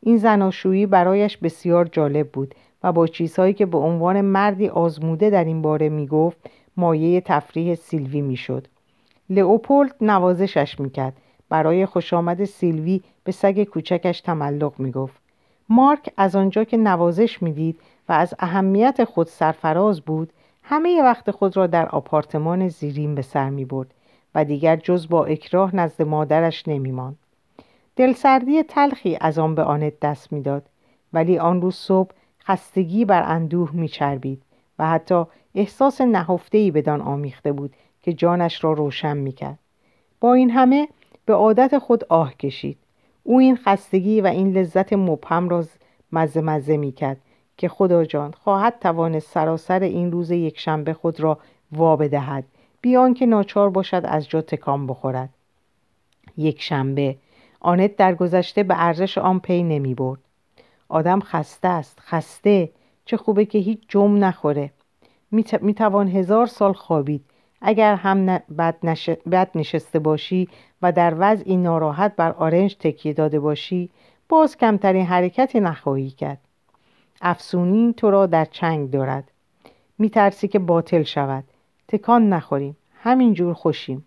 این 0.00 0.16
زناشویی 0.16 0.86
برایش 0.86 1.36
بسیار 1.36 1.84
جالب 1.84 2.28
بود 2.28 2.54
و 2.82 2.92
با 2.92 3.06
چیزهایی 3.06 3.54
که 3.54 3.66
به 3.66 3.78
عنوان 3.78 4.20
مردی 4.20 4.68
آزموده 4.68 5.30
در 5.30 5.44
این 5.44 5.62
باره 5.62 5.88
می‌گفت 5.88 6.50
مایه 6.76 7.20
تفریح 7.20 7.74
سیلوی 7.74 8.20
می‌شد. 8.20 8.66
لئوپولد 9.30 9.94
نوازشش 10.00 10.80
می‌کرد. 10.80 11.16
برای 11.48 11.86
خوش 11.86 12.12
آمد 12.12 12.44
سیلوی 12.44 13.00
به 13.24 13.32
سگ 13.32 13.64
کوچکش 13.64 14.20
تملق 14.20 14.72
می‌گفت. 14.78 15.22
مارک 15.68 16.10
از 16.16 16.36
آنجا 16.36 16.64
که 16.64 16.76
نوازش 16.76 17.42
می‌دید 17.42 17.80
و 18.08 18.12
از 18.12 18.34
اهمیت 18.38 19.04
خود 19.04 19.26
سرفراز 19.26 20.00
بود 20.00 20.32
همه 20.62 21.02
وقت 21.02 21.30
خود 21.30 21.56
را 21.56 21.66
در 21.66 21.88
آپارتمان 21.88 22.68
زیرین 22.68 23.14
به 23.14 23.22
سر 23.22 23.50
می 23.50 23.64
برد 23.64 23.94
و 24.34 24.44
دیگر 24.44 24.76
جز 24.76 25.08
با 25.08 25.24
اکراه 25.24 25.76
نزد 25.76 26.02
مادرش 26.02 26.68
نمی 26.68 26.92
ماند. 26.92 27.18
دلسردی 27.96 28.62
تلخی 28.62 29.18
از 29.20 29.38
آن 29.38 29.54
به 29.54 29.62
آنت 29.62 30.00
دست 30.00 30.32
می‌داد 30.32 30.66
ولی 31.12 31.38
آن 31.38 31.62
روز 31.62 31.74
صبح 31.74 32.10
خستگی 32.44 33.04
بر 33.04 33.22
اندوه 33.22 33.70
میچربید. 33.72 34.42
و 34.78 34.86
حتی 34.86 35.24
احساس 35.54 36.00
نهفتهای 36.00 36.70
بدان 36.70 37.00
آمیخته 37.00 37.52
بود 37.52 37.74
که 38.02 38.12
جانش 38.12 38.64
را 38.64 38.72
روشن 38.72 39.16
می‌کرد. 39.16 39.58
با 40.20 40.34
این 40.34 40.50
همه 40.50 40.88
به 41.26 41.34
عادت 41.34 41.78
خود 41.78 42.04
آه 42.04 42.34
کشید. 42.34 42.78
او 43.22 43.38
این 43.38 43.56
خستگی 43.56 44.20
و 44.20 44.26
این 44.26 44.52
لذت 44.52 44.92
مبهم 44.92 45.48
را 45.48 45.64
مزه 46.12 46.40
مزه 46.40 46.76
می‌کرد 46.76 47.16
که 47.56 47.68
خدا 47.68 48.04
جان 48.04 48.32
خواهد 48.32 48.78
توانست 48.80 49.32
سراسر 49.32 49.80
این 49.80 50.12
روز 50.12 50.30
یکشنبه 50.30 50.92
خود 50.92 51.20
را 51.20 51.38
وا 51.72 51.96
بدهد. 51.96 52.44
بیان 52.80 53.14
که 53.14 53.26
ناچار 53.26 53.70
باشد 53.70 54.02
از 54.04 54.28
جا 54.28 54.40
تکان 54.40 54.86
بخورد. 54.86 55.28
یک 56.36 56.62
شنبه 56.62 57.16
آنت 57.60 57.96
در 57.96 58.14
گذشته 58.14 58.62
به 58.62 58.74
ارزش 58.78 59.18
آن 59.18 59.38
پی 59.40 59.62
نمی 59.62 59.94
برد 59.94 60.20
آدم 60.88 61.20
خسته 61.20 61.68
است 61.68 62.00
خسته. 62.00 62.70
چه 63.04 63.16
خوبه 63.16 63.44
که 63.44 63.58
هیچ 63.58 63.78
جم 63.88 64.24
نخوره. 64.24 64.70
می 65.60 65.74
توان 65.74 66.08
هزار 66.08 66.46
سال 66.46 66.72
خوابید. 66.72 67.24
اگر 67.60 67.94
هم 67.94 68.26
بد, 68.58 68.76
بد 69.32 69.50
نشسته 69.54 69.98
باشی 69.98 70.48
و 70.82 70.92
در 70.92 71.14
وضعی 71.18 71.56
ناراحت 71.56 72.16
بر 72.16 72.32
آرنج 72.32 72.76
تکیه 72.76 73.12
داده 73.12 73.40
باشی 73.40 73.90
باز 74.28 74.56
کمترین 74.56 75.06
حرکتی 75.06 75.60
نخواهی 75.60 76.10
کرد. 76.10 76.38
افسونی 77.22 77.94
تو 77.96 78.10
را 78.10 78.26
در 78.26 78.44
چنگ 78.44 78.90
دارد. 78.90 79.30
میترسی 79.98 80.48
که 80.48 80.58
باطل 80.58 81.02
شود. 81.02 81.44
تکان 81.88 82.28
نخوریم. 82.28 82.76
همینجور 83.02 83.54
خوشیم. 83.54 84.04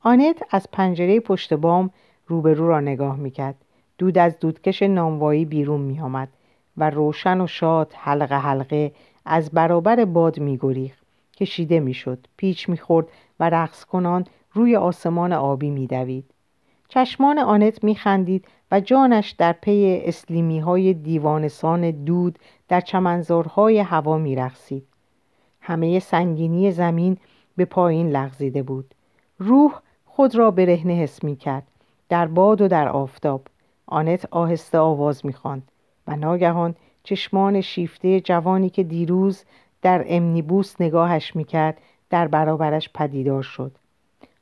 آنت 0.00 0.42
از 0.50 0.66
پنجره 0.72 1.20
پشت 1.20 1.54
بام 1.54 1.90
روبرو 2.26 2.68
را 2.68 2.80
نگاه 2.80 3.16
می‌کرد. 3.16 3.54
دود 3.98 4.18
از 4.18 4.38
دودکش 4.38 4.82
نانوایی 4.82 5.44
بیرون 5.44 5.80
میآمد. 5.80 6.28
و 6.76 6.90
روشن 6.90 7.40
و 7.40 7.46
شاد 7.46 7.92
حلقه 7.96 8.38
حلقه 8.38 8.92
از 9.24 9.50
برابر 9.50 10.04
باد 10.04 10.40
میگریخت 10.40 11.06
کشیده 11.36 11.80
می‌شد 11.80 12.26
پیچ 12.36 12.68
می‌خورد 12.68 13.06
و 13.40 13.50
رقص 13.50 13.84
کنان 13.84 14.26
روی 14.52 14.76
آسمان 14.76 15.32
آبی 15.32 15.70
میدوید. 15.70 16.30
چشمان 16.88 17.38
آنت 17.38 17.84
میخندید 17.84 18.48
و 18.70 18.80
جانش 18.80 19.30
در 19.30 19.52
پی 19.52 20.02
اسلیمی 20.04 20.58
های 20.58 20.94
دیوانسان 20.94 21.90
دود 21.90 22.38
در 22.68 22.80
چمنزارهای 22.80 23.78
هوا 23.78 24.18
میرقصید. 24.18 24.86
همه 25.60 25.98
سنگینی 25.98 26.70
زمین 26.70 27.16
به 27.56 27.64
پایین 27.64 28.10
لغزیده 28.10 28.62
بود. 28.62 28.94
روح 29.38 29.80
خود 30.04 30.34
را 30.34 30.50
برهنه 30.50 30.92
حس 30.92 31.24
می 31.24 31.36
کرد 31.36 31.68
در 32.08 32.26
باد 32.26 32.60
و 32.60 32.68
در 32.68 32.88
آفتاب. 32.88 33.46
آنت 33.86 34.28
آهسته 34.30 34.78
آواز 34.78 35.26
می‌خواند. 35.26 35.70
و 36.06 36.16
ناگهان 36.16 36.74
چشمان 37.02 37.60
شیفته 37.60 38.20
جوانی 38.20 38.70
که 38.70 38.82
دیروز 38.82 39.44
در 39.82 40.04
امنیبوس 40.08 40.80
نگاهش 40.80 41.36
می‌کرد 41.36 41.80
در 42.10 42.28
برابرش 42.28 42.90
پدیدار 42.94 43.42
شد. 43.42 43.72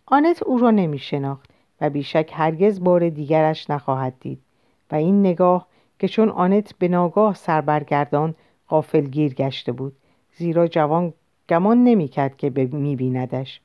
آنت 0.07 0.43
او 0.43 0.59
را 0.59 0.71
نمی 0.71 0.99
شناخت 0.99 1.51
و 1.81 1.91
بیشک 1.91 2.31
هرگز 2.33 2.81
بار 2.81 3.09
دیگرش 3.09 3.71
نخواهد 3.71 4.15
دید 4.21 4.39
و 4.91 4.95
این 4.95 5.21
نگاه 5.21 5.67
که 5.99 6.09
چون 6.09 6.29
آنت 6.29 6.75
به 6.79 6.89
ناگاه 6.89 7.35
سربرگردان 7.35 8.35
غافلگیر 8.69 9.35
گشته 9.35 9.73
بود 9.73 9.97
زیرا 10.37 10.67
جوان 10.67 11.13
گمان 11.49 11.85
نمی‌کرد 11.85 12.37
که 12.37 12.51
میبیندش. 12.51 13.61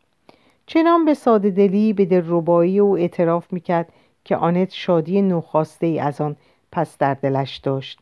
چنان 0.65 1.05
به 1.05 1.13
ساده 1.13 1.49
دلی 1.49 1.93
به 1.93 2.05
دلربایی 2.05 2.79
او 2.79 2.97
اعتراف 2.97 3.53
می‌کرد 3.53 3.93
که 4.25 4.35
آنت 4.35 4.73
شادی 4.73 5.21
نوخواسته 5.21 5.87
ای 5.87 5.99
از 5.99 6.21
آن 6.21 6.35
پس 6.71 6.97
در 6.97 7.13
دلش 7.13 7.57
داشت. 7.57 7.99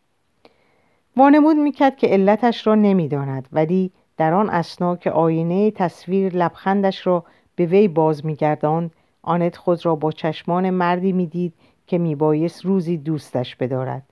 وانمود 1.17 1.55
می‌کرد 1.55 1.97
که 1.97 2.07
علتش 2.07 2.67
را 2.67 2.75
نمی‌داند 2.75 3.47
ولی 3.51 3.91
در 4.17 4.33
آن 4.33 4.49
اسنا 4.49 4.95
که 4.95 5.11
آینه 5.11 5.71
تصویر 5.71 6.35
لبخندش 6.35 7.07
را 7.07 7.23
به 7.55 7.65
وی 7.65 7.87
باز 7.87 8.25
میگرداند 8.25 8.91
آنت 9.21 9.57
خود 9.57 9.85
را 9.85 9.95
با 9.95 10.11
چشمان 10.11 10.69
مردی 10.69 11.11
می‌دید 11.11 11.53
که 11.87 11.97
میبایست 11.97 12.65
روزی 12.65 12.97
دوستش 12.97 13.55
بدارد. 13.55 14.03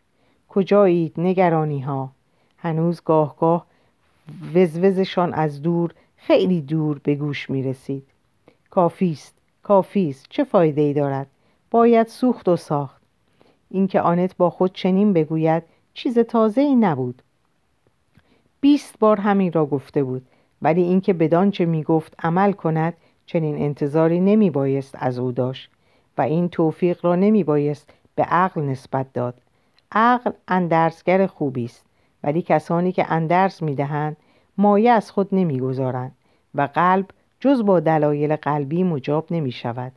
کجایید 0.50 1.14
نگرانی 1.18 1.80
ها 1.80 2.12
هنوز 2.58 3.02
گاه 3.04 3.36
گاه 3.38 3.66
وزوزشان 4.56 5.34
از 5.34 5.62
دور 5.62 5.94
خیلی 6.18 6.62
دور 6.62 7.00
به 7.04 7.16
گوش 7.16 7.50
می 7.50 7.64
رسید 7.64 8.04
کافیست 8.70 9.38
کافیست 9.64 10.26
چه 10.30 10.44
فایده 10.44 10.82
ای 10.82 10.94
دارد؟ 10.94 11.28
باید 11.72 12.08
سوخت 12.08 12.50
و 12.50 12.56
ساخت. 12.56 13.03
اینکه 13.74 14.02
آنت 14.02 14.38
با 14.38 14.50
خود 14.50 14.74
چنین 14.74 15.14
بگوید 15.14 15.64
چیز 15.94 16.20
تازه 16.20 16.62
ای 16.62 16.76
نبود. 16.76 17.22
بیست 18.62 19.00
بار 19.00 19.20
همین 19.20 19.52
را 19.52 19.66
گفته 19.66 20.04
بود 20.04 20.26
ولی 20.62 20.84
اینکه 20.84 21.14
بدانچه 21.14 21.66
می 21.66 21.84
گفت 21.84 22.16
عمل 22.20 22.52
کند 22.52 22.94
چنین 23.26 23.56
انتظاری 23.56 24.20
نمی 24.20 24.50
بایست 24.50 24.96
از 25.00 25.20
او 25.20 25.32
داشت 25.32 25.70
و 26.18 26.22
این 26.22 26.50
توفیق 26.50 27.06
را 27.06 27.16
نمی 27.16 27.44
بایست 27.44 27.90
به 28.16 28.24
عقل 28.24 28.62
نسبت 28.62 29.14
داد. 29.14 29.36
عقل 29.92 30.32
اندرزگر 30.48 31.28
خوبی 31.28 31.66
است 31.66 31.86
ولی 32.24 32.42
کسانی 32.42 32.92
که 32.92 33.12
اندرز 33.12 33.64
می 33.64 33.76
دهند 33.76 34.18
مایه 34.58 34.92
از 34.92 35.12
خود 35.12 35.30
نمی 35.32 35.60
گذارند 35.60 36.16
و 36.56 36.70
قلب 36.74 37.06
جز 37.40 37.66
با 37.66 37.80
دلایل 37.80 38.36
قلبی 38.36 38.84
مجاب 38.84 39.28
نمی 39.32 39.52
شود 39.52 39.92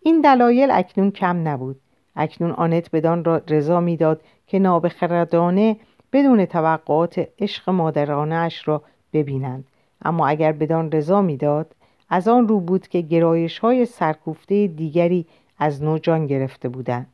این 0.00 0.20
دلایل 0.20 0.70
اکنون 0.70 1.10
کم 1.10 1.48
نبود. 1.48 1.80
اکنون 2.16 2.50
آنت 2.50 2.90
بدان 2.90 3.24
را 3.24 3.42
رضا 3.48 3.80
می‌داد 3.80 4.20
که 4.46 4.58
نابخردانه 4.58 5.76
بدون 6.12 6.44
توقعات 6.44 7.28
عشق 7.38 7.70
مادرانه 7.70 8.34
اش 8.34 8.68
را 8.68 8.82
ببینند. 9.12 9.64
اما 10.02 10.26
اگر 10.26 10.52
بدان 10.52 10.92
رضا 10.92 11.22
می‌داد 11.22 11.74
از 12.08 12.28
آن 12.28 12.48
رو 12.48 12.60
بود 12.60 12.88
که 12.88 13.00
گرایش 13.00 13.58
های 13.58 13.86
سرکوفته 13.86 14.66
دیگری 14.66 15.26
از 15.58 15.82
نو 15.82 15.98
جان 15.98 16.26
گرفته 16.26 16.68
بودند. 16.68 17.06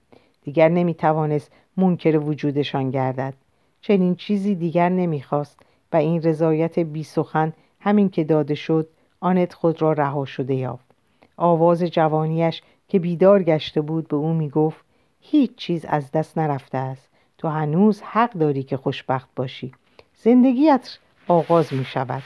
دیگر 0.43 0.69
نمی 0.69 0.95
توانست 0.95 1.53
منکر 1.77 2.19
وجودشان 2.19 2.91
گردد. 2.91 3.35
چنین 3.81 4.15
چیزی 4.15 4.55
دیگر 4.55 4.89
نمی‌خواست 4.89 5.61
و 5.93 5.97
این 5.97 6.23
رضایت 6.23 6.79
بی 6.79 7.05
سخن 7.05 7.53
همین 7.81 8.09
که 8.09 8.25
داده 8.25 8.55
شد 8.55 8.89
آنت 9.21 9.55
خود 9.55 9.83
را 9.83 9.93
رها 9.93 10.25
شده 10.25 10.55
یافت. 10.55 10.87
آواز 11.37 11.83
جوانیش 11.83 12.63
که 12.89 12.99
بیدار 12.99 13.43
گشته 13.43 13.81
بود 13.81 14.09
به 14.09 14.17
او 14.17 14.33
می‌گفت 14.33 14.85
هیچ 15.21 15.55
چیز 15.57 15.85
از 15.85 16.13
دست 16.13 16.39
نرفته 16.39 16.79
است. 16.79 17.09
تو 17.39 17.49
هنوز 17.49 18.03
حق 18.03 18.33
داری 18.33 18.63
که 18.63 18.77
خوشبخت 18.77 19.29
باشی. 19.37 19.73
زندگیت 20.15 20.99
آغاز 21.29 21.73
می 21.73 21.85
شود. 21.85 22.23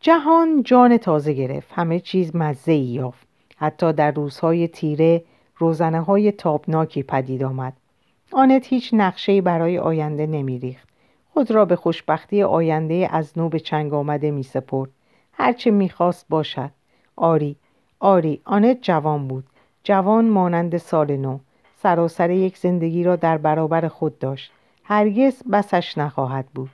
جهان 0.00 0.62
جان 0.62 0.96
تازه 0.96 1.32
گرفت. 1.32 1.72
همه 1.72 2.00
چیز 2.00 2.36
مزه 2.36 2.74
یافت. 2.74 3.26
حتی 3.56 3.92
در 3.92 4.10
روزهای 4.10 4.68
تیره 4.68 5.24
روزنه 5.56 6.00
های 6.00 6.32
تابناکی 6.32 7.02
پدید 7.02 7.44
آمد. 7.44 7.72
آنت 8.32 8.66
هیچ 8.66 8.90
نقشه‌ای 8.92 9.40
برای 9.40 9.78
آینده 9.78 10.26
نمیریخت 10.26 10.88
خود 11.32 11.50
را 11.50 11.64
به 11.64 11.76
خوشبختی 11.76 12.42
آینده 12.42 13.08
از 13.12 13.38
نو 13.38 13.48
به 13.48 13.60
چنگ 13.60 13.94
آمده 13.94 14.30
می 14.30 14.42
سپرد. 14.42 14.90
هرچه 15.32 15.70
می‌خواست 15.70 16.26
باشد. 16.28 16.70
آری 17.16 17.56
آری 18.00 18.40
آنت 18.44 18.78
جوان 18.82 19.28
بود. 19.28 19.44
جوان 19.84 20.28
مانند 20.28 20.76
سال 20.76 21.16
نو. 21.16 21.38
سراسر 21.76 22.30
یک 22.30 22.58
زندگی 22.58 23.04
را 23.04 23.16
در 23.16 23.38
برابر 23.38 23.88
خود 23.88 24.18
داشت. 24.18 24.52
هرگز 24.84 25.42
بسش 25.52 25.98
نخواهد 25.98 26.46
بود. 26.54 26.70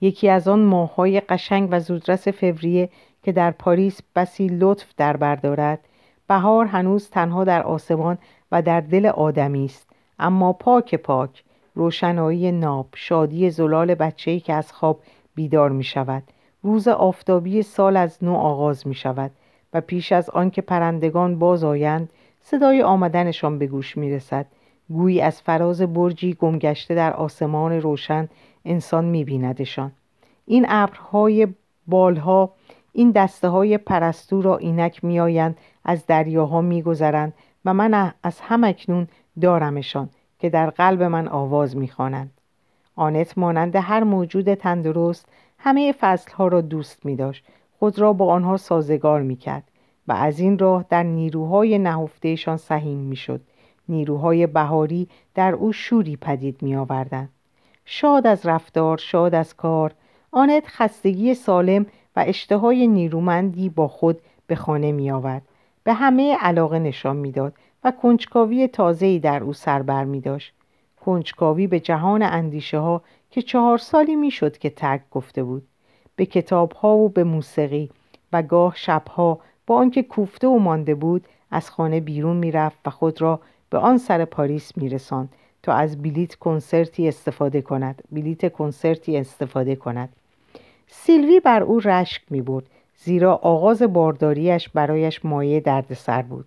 یکی 0.00 0.28
از 0.28 0.48
آن 0.48 0.60
ماههای 0.60 1.20
قشنگ 1.20 1.68
و 1.72 1.80
زودرس 1.80 2.28
فوریه 2.28 2.88
که 3.22 3.32
در 3.32 3.50
پاریس 3.50 4.00
بسی 4.16 4.46
لطف 4.46 4.86
در 4.96 5.16
بردارد 5.16 5.80
بهار 6.28 6.66
هنوز 6.66 7.10
تنها 7.10 7.44
در 7.44 7.62
آسمان 7.62 8.18
و 8.52 8.62
در 8.62 8.80
دل 8.80 9.06
آدمی 9.06 9.64
است. 9.64 9.86
اما 10.18 10.52
پاک 10.52 10.94
پاک 10.94 11.44
روشنایی 11.74 12.52
ناب 12.52 12.86
شادی 12.94 13.50
زلال 13.50 13.94
بچه‌ای 13.94 14.40
که 14.40 14.52
از 14.52 14.72
خواب 14.72 15.00
بیدار 15.34 15.70
می 15.70 15.84
شود 15.84 16.22
روز 16.62 16.88
آفتابی 16.88 17.62
سال 17.62 17.96
از 17.96 18.24
نو 18.24 18.34
آغاز 18.34 18.86
می 18.86 18.94
شود 18.94 19.30
و 19.72 19.80
پیش 19.80 20.12
از 20.12 20.30
آنکه 20.30 20.62
پرندگان 20.62 21.38
باز 21.38 21.64
آیند 21.64 22.10
صدای 22.42 22.82
آمدنشان 22.82 23.58
به 23.58 23.66
گوش 23.66 23.96
می 23.96 24.10
رسد 24.10 24.46
گویی 24.88 25.20
از 25.20 25.42
فراز 25.42 25.82
برجی 25.82 26.34
گمگشته 26.34 26.94
در 26.94 27.12
آسمان 27.12 27.72
روشن 27.72 28.28
انسان 28.64 29.04
می 29.04 29.24
بیندشان. 29.24 29.92
این 30.46 30.66
ابرهای 30.68 31.48
بالها 31.86 32.52
این 32.92 33.10
دسته 33.10 33.48
های 33.48 33.78
پرستو 33.78 34.42
را 34.42 34.56
اینک 34.56 35.04
میآیند 35.04 35.56
از 35.84 36.06
دریاها 36.06 36.60
میگذرند 36.60 37.32
و 37.64 37.74
من 37.74 38.12
از 38.22 38.40
همکنون 38.40 39.08
دارمشان 39.40 40.08
که 40.38 40.50
در 40.50 40.70
قلب 40.70 41.02
من 41.02 41.28
آواز 41.28 41.76
می‌خوانند. 41.76 42.30
آنت 42.96 43.38
مانند 43.38 43.76
هر 43.76 44.04
موجود 44.04 44.54
تندرست 44.54 45.28
همه 45.58 45.94
فصلها 46.00 46.48
را 46.48 46.60
دوست 46.60 47.06
می 47.06 47.16
داشت 47.16 47.44
خود 47.78 47.98
را 47.98 48.12
با 48.12 48.32
آنها 48.32 48.56
سازگار 48.56 49.22
می 49.22 49.36
کرد 49.36 49.64
و 50.08 50.12
از 50.12 50.40
این 50.40 50.58
راه 50.58 50.84
در 50.88 51.02
نیروهای 51.02 51.78
نهفتهشان 51.78 52.56
سهیم 52.56 52.98
می 52.98 53.16
شد 53.16 53.40
نیروهای 53.88 54.46
بهاری 54.46 55.08
در 55.34 55.54
او 55.54 55.72
شوری 55.72 56.16
پدید 56.16 56.62
می 56.62 56.76
آوردن. 56.76 57.28
شاد 57.84 58.26
از 58.26 58.46
رفتار 58.46 58.98
شاد 58.98 59.34
از 59.34 59.56
کار 59.56 59.94
آنت 60.32 60.66
خستگی 60.66 61.34
سالم 61.34 61.86
و 62.16 62.24
اشتهای 62.26 62.86
نیرومندی 62.86 63.68
با 63.68 63.88
خود 63.88 64.20
به 64.46 64.54
خانه 64.54 64.92
می 64.92 65.10
آورد 65.10 65.42
به 65.84 65.92
همه 65.92 66.36
علاقه 66.40 66.78
نشان 66.78 67.16
می‌داد 67.16 67.54
و 67.84 67.90
کنجکاوی 67.90 68.68
تازه‌ای 68.68 69.18
در 69.18 69.42
او 69.42 69.52
سربر 69.52 70.04
می 70.04 70.20
داشت 70.20 70.52
کنجکاوی 71.04 71.66
به 71.66 71.80
جهان 71.80 72.22
اندیشه 72.22 72.78
ها 72.78 73.02
که 73.30 73.42
چهار 73.42 73.78
سالی 73.78 74.16
می‌شد 74.16 74.58
که 74.58 74.70
ترک 74.70 75.02
گفته 75.10 75.42
بود. 75.42 75.67
به 76.18 76.26
کتاب 76.26 76.72
ها 76.72 76.96
و 76.96 77.08
به 77.08 77.24
موسیقی 77.24 77.90
و 78.32 78.42
گاه 78.42 78.76
شبها 78.76 79.38
با 79.66 79.76
آنکه 79.76 80.02
کوفته 80.02 80.46
و 80.46 80.58
مانده 80.58 80.94
بود 80.94 81.24
از 81.50 81.70
خانه 81.70 82.00
بیرون 82.00 82.36
می‌رفت 82.36 82.78
و 82.86 82.90
خود 82.90 83.22
را 83.22 83.40
به 83.70 83.78
آن 83.78 83.98
سر 83.98 84.24
پاریس 84.24 84.76
میرساند 84.76 85.28
تا 85.62 85.72
از 85.72 86.02
بلیت 86.02 86.34
کنسرتی 86.34 87.08
استفاده 87.08 87.62
کند. 87.62 88.02
بلیت 88.12 88.52
کنسرتی 88.52 89.16
استفاده 89.16 89.76
کند. 89.76 90.08
سیلوی 90.86 91.40
بر 91.40 91.62
او 91.62 91.80
رشک 91.80 92.22
می 92.30 92.42
بود 92.42 92.66
زیرا 92.96 93.34
آغاز 93.34 93.82
بارداریش 93.82 94.68
برایش 94.68 95.24
مایه 95.24 95.60
دردسر 95.60 96.22
بود. 96.22 96.46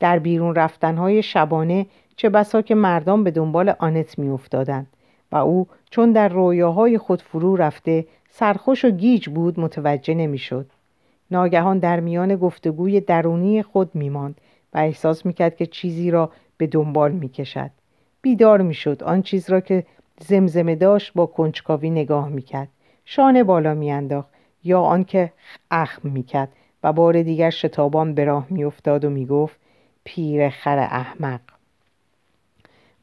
در 0.00 0.18
بیرون 0.18 0.54
رفتنهای 0.54 1.22
شبانه 1.22 1.86
چه 2.16 2.28
بسا 2.28 2.62
که 2.62 2.74
مردان 2.74 3.24
به 3.24 3.30
دنبال 3.30 3.74
آنت 3.78 4.18
می 4.18 4.28
افتادند 4.28 4.86
و 5.32 5.36
او 5.36 5.66
چون 5.90 6.12
در 6.12 6.28
رویاهای 6.28 6.98
خود 6.98 7.22
فرو 7.22 7.56
رفته 7.56 8.06
سرخوش 8.34 8.84
و 8.84 8.90
گیج 8.90 9.28
بود 9.28 9.60
متوجه 9.60 10.14
نمی‌شد. 10.14 10.66
ناگهان 11.30 11.78
در 11.78 12.00
میان 12.00 12.36
گفتگوی 12.36 13.00
درونی 13.00 13.62
خود 13.62 13.94
میماند 13.94 14.40
و 14.74 14.78
احساس 14.78 15.26
می‌کرد 15.26 15.56
که 15.56 15.66
چیزی 15.66 16.10
را 16.10 16.30
به 16.56 16.66
دنبال 16.66 17.12
می‌کشد. 17.12 17.70
بیدار 18.22 18.62
می‌شد 18.62 19.02
آن 19.02 19.22
چیز 19.22 19.50
را 19.50 19.60
که 19.60 19.86
زمزمه 20.20 20.74
داشت 20.74 21.12
با 21.14 21.26
کنجکاوی 21.26 21.90
نگاه 21.90 22.28
می‌کرد. 22.28 22.68
شانه 23.04 23.44
بالا 23.44 23.74
میانداخت 23.74 24.28
یا 24.64 24.80
آنکه 24.80 25.32
اخم 25.70 26.08
می‌کرد 26.08 26.48
و 26.82 26.92
بار 26.92 27.22
دیگر 27.22 27.50
شتابان 27.50 28.14
به 28.14 28.24
راه 28.24 28.46
میافتاد 28.50 29.04
و 29.04 29.10
می‌گفت 29.10 29.56
پیر 30.04 30.48
خر 30.48 30.78
احمق. 30.78 31.40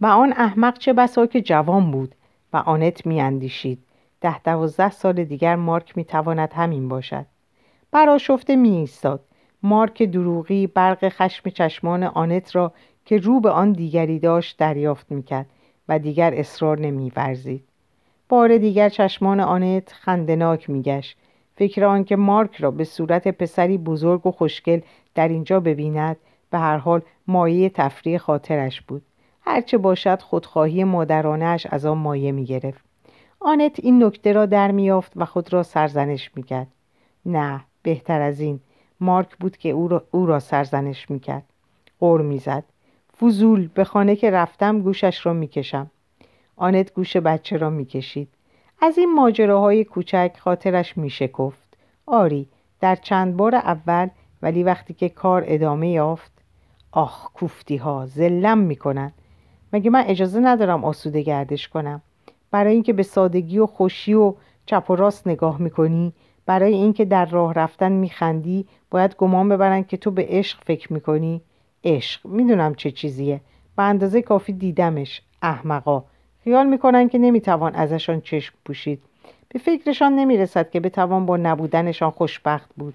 و 0.01 0.05
آن 0.05 0.33
احمق 0.37 0.77
چه 0.77 0.93
بسا 0.93 1.25
که 1.25 1.41
جوان 1.41 1.91
بود 1.91 2.15
و 2.53 2.57
آنت 2.57 3.05
میاندیشید. 3.05 3.79
ده 4.21 4.39
دوازده 4.39 4.91
سال 4.91 5.23
دیگر 5.23 5.55
مارک 5.55 5.97
می‌تواند 5.97 6.53
همین 6.53 6.89
باشد. 6.89 7.25
براشفته 7.91 8.55
می 8.55 8.69
ایستاد 8.69 9.25
مارک 9.63 10.03
دروغی 10.03 10.67
برق 10.67 11.09
خشم 11.09 11.49
چشمان 11.49 12.03
آنت 12.03 12.55
را 12.55 12.73
که 13.05 13.17
رو 13.17 13.39
به 13.39 13.49
آن 13.49 13.71
دیگری 13.71 14.19
داشت 14.19 14.57
دریافت 14.57 15.11
می‌کرد 15.11 15.45
و 15.87 15.99
دیگر 15.99 16.33
اصرار 16.33 16.79
نمیورزید. 16.79 17.63
بار 18.29 18.57
دیگر 18.57 18.89
چشمان 18.89 19.39
آنت 19.39 19.91
خندناک 19.91 20.69
میگشت. 20.69 21.17
فکر 21.55 21.85
آنکه 21.85 22.15
مارک 22.15 22.55
را 22.55 22.71
به 22.71 22.83
صورت 22.83 23.27
پسری 23.27 23.77
بزرگ 23.77 24.27
و 24.27 24.31
خوشگل 24.31 24.79
در 25.15 25.27
اینجا 25.27 25.59
ببیند 25.59 26.17
به 26.49 26.57
هر 26.57 26.77
حال 26.77 27.01
مایه 27.27 27.69
تفریح 27.69 28.17
خاطرش 28.17 28.81
بود. 28.81 29.01
هرچه 29.41 29.77
باشد 29.77 30.21
خودخواهی 30.21 30.83
مادرانش 30.83 31.67
از 31.69 31.85
آن 31.85 31.97
مایه 31.97 32.31
می‌گرفت. 32.31 32.88
آنت 33.41 33.79
این 33.79 34.03
نکته 34.03 34.33
را 34.33 34.45
در 34.45 34.71
میافت 34.71 35.11
و 35.15 35.25
خود 35.25 35.53
را 35.53 35.63
سرزنش 35.63 36.31
می‌کرد. 36.35 36.67
نه 37.25 37.61
بهتر 37.83 38.21
از 38.21 38.39
این 38.39 38.59
مارک 38.99 39.37
بود 39.37 39.57
که 39.57 39.69
او 39.69 39.87
را, 39.87 40.03
او 40.11 40.25
را 40.25 40.39
سرزنش 40.39 41.09
می‌کرد. 41.09 41.43
غور 41.99 42.21
می‌زد. 42.21 42.63
فضول 43.21 43.67
به 43.67 43.83
خانه 43.83 44.15
که 44.15 44.31
رفتم 44.31 44.81
گوشش 44.81 45.25
را 45.25 45.33
می‌کشم. 45.33 45.91
آنت 46.55 46.93
گوش 46.93 47.17
بچه 47.17 47.57
را 47.57 47.69
می‌کشید. 47.69 48.29
از 48.81 48.97
این 48.97 49.13
ماجراهای 49.13 49.83
کوچک 49.83 50.31
خاطرش 50.39 50.97
میشکفت 50.97 51.77
آری 52.05 52.47
در 52.79 52.95
چند 52.95 53.37
بار 53.37 53.55
اول 53.55 54.07
ولی 54.41 54.63
وقتی 54.63 54.93
که 54.93 55.09
کار 55.09 55.43
ادامه 55.47 55.89
یافت 55.89 56.31
آخ 56.91 57.31
کوفتی 57.33 57.77
ها 57.77 58.05
زلم 58.05 58.57
می‌کنن. 58.57 59.11
مگه 59.73 59.89
من 59.89 60.03
اجازه 60.07 60.39
ندارم 60.39 60.83
آسوده 60.83 61.21
گردش 61.21 61.67
کنم؟ 61.67 62.01
برای 62.51 62.73
اینکه 62.73 62.93
به 62.93 63.03
سادگی 63.03 63.59
و 63.59 63.65
خوشی 63.65 64.13
و 64.13 64.33
چپ 64.65 64.85
و 64.89 64.95
راست 64.95 65.27
نگاه 65.27 65.61
می‌کنی 65.61 66.13
برای 66.45 66.73
اینکه 66.73 67.05
در 67.05 67.25
راه 67.25 67.53
رفتن 67.53 67.91
میخندی 67.91 68.65
باید 68.91 69.15
گمان 69.15 69.49
ببرن 69.49 69.83
که 69.83 69.97
تو 69.97 70.11
به 70.11 70.25
عشق 70.29 70.63
فکر 70.65 70.93
می‌کنی. 70.93 71.41
عشق 71.83 72.27
می‌دونم 72.27 72.75
چه 72.75 72.91
چیزیه. 72.91 73.41
به 73.77 73.83
اندازه 73.83 74.21
کافی 74.21 74.53
دیدمش. 74.53 75.21
احمقا. 75.41 76.03
خیال 76.43 76.67
می‌کنن 76.67 77.09
که 77.09 77.17
نمی‌توان 77.17 77.75
ازشان 77.75 78.21
چشم 78.21 78.53
پوشید. 78.65 79.01
به 79.49 79.59
فکرشان 79.59 80.15
نمی‌رسد 80.15 80.69
که 80.69 80.79
بتوان 80.79 81.25
با 81.25 81.37
نبودنشان 81.37 82.09
خوشبخت 82.09 82.69
بود. 82.77 82.93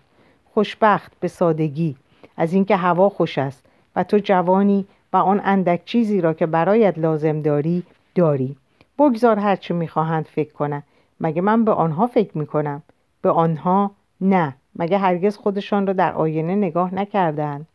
خوشبخت 0.54 1.12
به 1.20 1.28
سادگی. 1.28 1.96
از 2.36 2.52
اینکه 2.52 2.76
هوا 2.76 3.08
خوش 3.08 3.38
است. 3.38 3.64
و 3.96 4.04
تو 4.04 4.18
جوانی 4.18 4.86
و 5.12 5.16
آن 5.16 5.40
اندک 5.44 5.84
چیزی 5.84 6.20
را 6.20 6.34
که 6.34 6.46
برایت 6.46 6.98
لازم 6.98 7.40
داری 7.40 7.82
داری. 8.14 8.56
بگذار 8.98 9.38
هرچه 9.38 9.74
می‌خواهند 9.74 10.24
فکر 10.24 10.52
کنند 10.52 10.84
مگه 11.20 11.42
من 11.42 11.64
به 11.64 11.72
آنها 11.72 12.06
فکر 12.06 12.38
می‌کنم؟ 12.38 12.82
به 13.22 13.30
آنها 13.30 13.90
نه. 14.20 14.56
مگه 14.76 14.98
هرگز 14.98 15.36
خودشان 15.36 15.86
را 15.86 15.92
در 15.92 16.12
آینه 16.12 16.54
نگاه 16.54 16.94
نکردند 16.94 17.66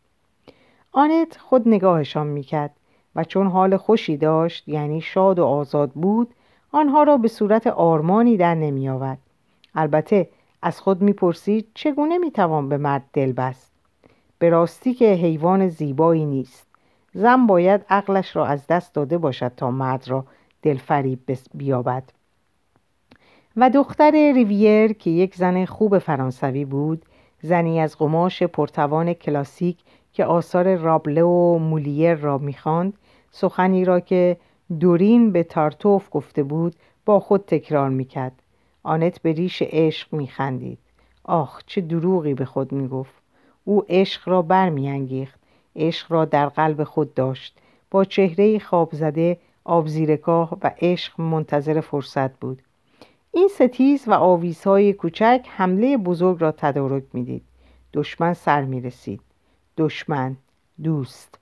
آنت 0.92 1.36
خود 1.38 1.68
نگاهشان 1.68 2.26
می‌کرد 2.26 2.70
و 3.16 3.24
چون 3.24 3.46
حال 3.46 3.76
خوشی 3.76 4.16
داشت 4.16 4.68
یعنی 4.68 5.00
شاد 5.00 5.38
و 5.38 5.44
آزاد 5.44 5.90
بود 5.90 6.34
آنها 6.72 7.02
را 7.02 7.16
به 7.16 7.28
صورت 7.28 7.66
آرمانی 7.66 8.36
در 8.36 8.54
نمی 8.54 8.88
آورد. 8.88 9.18
البته 9.74 10.28
از 10.62 10.80
خود 10.80 11.02
می‌پرسید 11.02 11.68
چگونه 11.74 12.18
می‌توان 12.18 12.68
به 12.68 12.76
مرد 12.76 13.04
دل 13.12 13.32
بست؟ 13.32 13.72
به 14.38 14.48
راستی 14.48 14.94
که 14.94 15.12
حیوان 15.12 15.68
زیبایی 15.68 16.24
نیست. 16.24 16.66
زن 17.14 17.46
باید 17.46 17.84
عقلش 17.90 18.36
را 18.36 18.46
از 18.46 18.66
دست 18.66 18.94
داده 18.94 19.18
باشد 19.18 19.52
تا 19.56 19.70
مرد 19.70 20.08
را 20.08 20.24
دلفریب 20.62 21.38
بیابد. 21.54 22.12
و 23.56 23.70
دختر 23.70 24.10
ریویر 24.10 24.92
که 24.92 25.10
یک 25.10 25.34
زن 25.34 25.64
خوب 25.64 25.98
فرانسوی 25.98 26.64
بود 26.64 27.04
زنی 27.42 27.80
از 27.80 27.96
قماش 27.98 28.42
پرتوان 28.42 29.12
کلاسیک 29.12 29.78
که 30.12 30.24
آثار 30.24 30.76
رابله 30.76 31.22
و 31.22 31.58
مولیر 31.58 32.14
را 32.14 32.38
می‌خواند 32.38 32.94
سخنی 33.30 33.84
را 33.84 34.00
که 34.00 34.36
دورین 34.80 35.32
به 35.32 35.42
تارتوف 35.42 36.08
گفته 36.10 36.42
بود 36.42 36.76
با 37.06 37.20
خود 37.20 37.44
تکرار 37.46 37.88
می‌کرد. 37.88 38.42
آنت 38.82 39.22
به 39.22 39.32
ریش 39.32 39.62
عشق 39.62 40.14
میخندید. 40.14 40.78
آخ 41.24 41.62
چه 41.66 41.80
دروغی 41.80 42.34
به 42.34 42.44
خود 42.44 42.72
می‌گفت. 42.72 43.14
او 43.64 43.84
عشق 43.88 44.28
را 44.28 44.42
برمیانگیخت. 44.42 45.40
عشق 45.76 46.12
را 46.12 46.24
در 46.24 46.48
قلب 46.48 46.84
خود 46.84 47.14
داشت. 47.14 47.58
با 47.90 48.04
چهره 48.04 48.58
خواب 48.58 48.88
زده 48.92 49.36
آبزیرکاه 49.70 50.58
و 50.62 50.70
عشق 50.80 51.20
منتظر 51.20 51.80
فرصت 51.80 52.36
بود. 52.38 52.62
این 53.32 53.48
ستیز 53.48 54.08
و 54.08 54.12
آویزهای 54.12 54.92
کوچک 54.92 55.46
حمله 55.48 55.96
بزرگ 55.96 56.40
را 56.40 56.52
تدارک 56.52 57.02
می‌دید. 57.12 57.42
دشمن 57.94 58.34
سر 58.34 58.62
می 58.64 58.80
رسید 58.80 59.20
دشمن 59.76 60.36
دوست. 60.82 61.38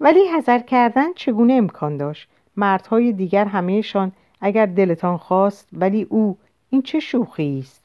ولی 0.00 0.20
حذر 0.36 0.58
کردن 0.58 1.12
چگونه 1.16 1.52
امکان 1.52 1.96
داشت؟ 1.96 2.28
مردهای 2.56 3.12
دیگر 3.12 3.44
همهشان 3.44 4.12
اگر 4.40 4.66
دلتان 4.66 5.16
خواست 5.16 5.68
ولی 5.72 6.02
او 6.02 6.38
این 6.70 6.82
چه 6.82 7.00
شوخی 7.00 7.58
است؟ 7.58 7.82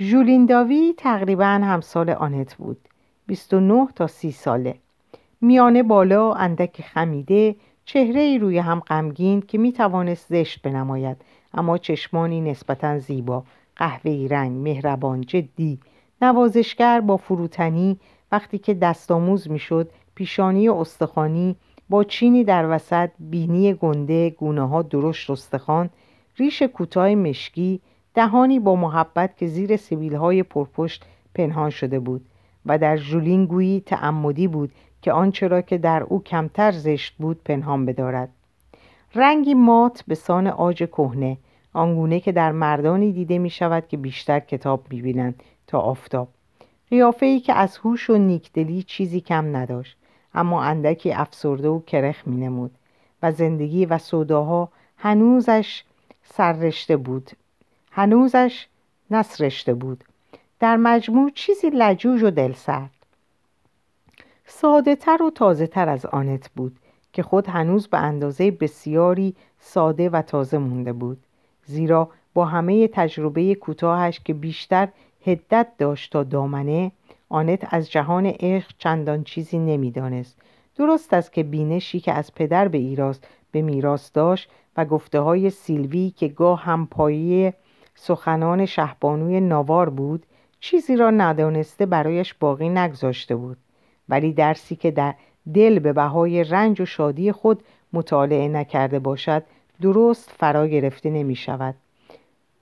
ژولین 0.00 0.46
داوی 0.46 0.94
تقریبا 0.96 1.44
همسال 1.44 2.10
آنت 2.10 2.54
بود. 2.54 2.78
29 3.26 3.88
تا 3.96 4.06
30 4.06 4.32
ساله. 4.32 4.74
میانه 5.40 5.82
بالا 5.82 6.32
اندک 6.32 6.82
خمیده 6.82 7.56
چهره 7.88 8.20
ای 8.20 8.38
روی 8.38 8.58
هم 8.58 8.80
غمگین 8.80 9.40
که 9.40 9.58
می 9.58 9.72
توانست 9.72 10.28
زشت 10.28 10.62
بنماید 10.62 11.16
اما 11.54 11.78
چشمانی 11.78 12.40
نسبتا 12.40 12.98
زیبا 12.98 13.44
قهوه‌ای 13.76 14.28
رنگ 14.28 14.52
مهربان 14.62 15.20
جدی 15.20 15.78
نوازشگر 16.22 17.00
با 17.00 17.16
فروتنی 17.16 18.00
وقتی 18.32 18.58
که 18.58 18.74
دستآموز 18.74 19.50
می‌شد 19.50 19.90
پیشانی 20.14 20.68
استخوانی 20.68 21.56
با 21.90 22.04
چینی 22.04 22.44
در 22.44 22.70
وسط 22.70 23.10
بینی 23.20 23.74
گنده 23.74 24.30
گونه 24.30 24.68
ها 24.68 24.82
درشت 24.82 25.30
استخوان 25.30 25.90
ریش 26.36 26.62
کوتاه 26.62 27.14
مشکی 27.14 27.80
دهانی 28.14 28.60
با 28.60 28.76
محبت 28.76 29.36
که 29.36 29.46
زیر 29.46 29.76
سبیل 29.76 30.14
های 30.14 30.42
پرپشت 30.42 31.04
پنهان 31.34 31.70
شده 31.70 31.98
بود 31.98 32.26
و 32.66 32.78
در 32.78 32.96
ژولین 32.96 33.80
تعمدی 33.80 34.48
بود 34.48 34.72
که 35.06 35.12
آنچه 35.12 35.48
را 35.48 35.60
که 35.60 35.78
در 35.78 36.02
او 36.02 36.22
کمتر 36.22 36.72
زشت 36.72 37.14
بود 37.18 37.44
پنهان 37.44 37.86
بدارد. 37.86 38.28
رنگی 39.14 39.54
مات 39.54 40.04
به 40.08 40.14
سان 40.14 40.46
آج 40.46 40.76
کهنه 40.76 41.36
آنگونه 41.72 42.20
که 42.20 42.32
در 42.32 42.52
مردانی 42.52 43.12
دیده 43.12 43.38
می 43.38 43.50
شود 43.50 43.88
که 43.88 43.96
بیشتر 43.96 44.40
کتاب 44.40 44.84
می 44.90 45.02
بینند 45.02 45.42
تا 45.66 45.78
آفتاب. 45.78 46.28
قیافه 46.90 47.26
ای 47.26 47.40
که 47.40 47.52
از 47.52 47.76
هوش 47.76 48.10
و 48.10 48.18
نیکدلی 48.18 48.82
چیزی 48.82 49.20
کم 49.20 49.56
نداشت 49.56 49.96
اما 50.34 50.62
اندکی 50.62 51.12
افسرده 51.12 51.68
و 51.68 51.80
کرخ 51.80 52.28
می 52.28 52.36
نمود 52.36 52.70
و 53.22 53.32
زندگی 53.32 53.86
و 53.86 53.98
سوداها 53.98 54.68
هنوزش 54.96 55.84
سررشته 56.24 56.96
بود. 56.96 57.30
هنوزش 57.90 58.66
نسرشته 59.10 59.74
بود. 59.74 60.04
در 60.60 60.76
مجموع 60.76 61.30
چیزی 61.30 61.70
لجوج 61.70 62.22
و 62.22 62.30
دلسرد 62.30 62.95
ساده 64.48 64.96
تر 64.96 65.22
و 65.22 65.30
تازه 65.30 65.66
تر 65.66 65.88
از 65.88 66.06
آنت 66.06 66.50
بود 66.56 66.76
که 67.12 67.22
خود 67.22 67.48
هنوز 67.48 67.88
به 67.88 67.98
اندازه 67.98 68.50
بسیاری 68.50 69.34
ساده 69.58 70.10
و 70.10 70.22
تازه 70.22 70.58
مونده 70.58 70.92
بود 70.92 71.18
زیرا 71.64 72.08
با 72.34 72.44
همه 72.44 72.88
تجربه 72.88 73.54
کوتاهش 73.54 74.20
که 74.20 74.34
بیشتر 74.34 74.88
هدت 75.24 75.68
داشت 75.78 76.12
تا 76.12 76.22
دامنه 76.22 76.92
آنت 77.28 77.74
از 77.74 77.90
جهان 77.90 78.26
عشق 78.26 78.72
چندان 78.78 79.24
چیزی 79.24 79.58
نمی‌دانست. 79.58 80.38
درست 80.76 81.14
است 81.14 81.32
که 81.32 81.42
بینشی 81.42 82.00
که 82.00 82.12
از 82.12 82.34
پدر 82.34 82.68
به 82.68 82.78
ایراز 82.78 83.20
به 83.52 83.62
میراث 83.62 84.10
داشت 84.14 84.50
و 84.76 84.84
گفته 84.84 85.20
های 85.20 85.50
سیلوی 85.50 86.10
که 86.10 86.28
گاه 86.28 86.62
هم 86.62 86.86
پایه 86.86 87.54
سخنان 87.94 88.66
شهبانوی 88.66 89.40
ناوار 89.40 89.90
بود 89.90 90.26
چیزی 90.60 90.96
را 90.96 91.10
ندانسته 91.10 91.86
برایش 91.86 92.34
باقی 92.34 92.68
نگذاشته 92.68 93.36
بود. 93.36 93.56
ولی 94.08 94.32
درسی 94.32 94.76
که 94.76 94.90
در 94.90 95.14
دل 95.54 95.78
به 95.78 95.92
بهای 95.92 96.44
رنج 96.44 96.80
و 96.80 96.84
شادی 96.84 97.32
خود 97.32 97.62
مطالعه 97.92 98.48
نکرده 98.48 98.98
باشد 98.98 99.42
درست 99.80 100.30
فرا 100.38 100.66
گرفته 100.66 101.10
نمی 101.10 101.36
شود. 101.36 101.74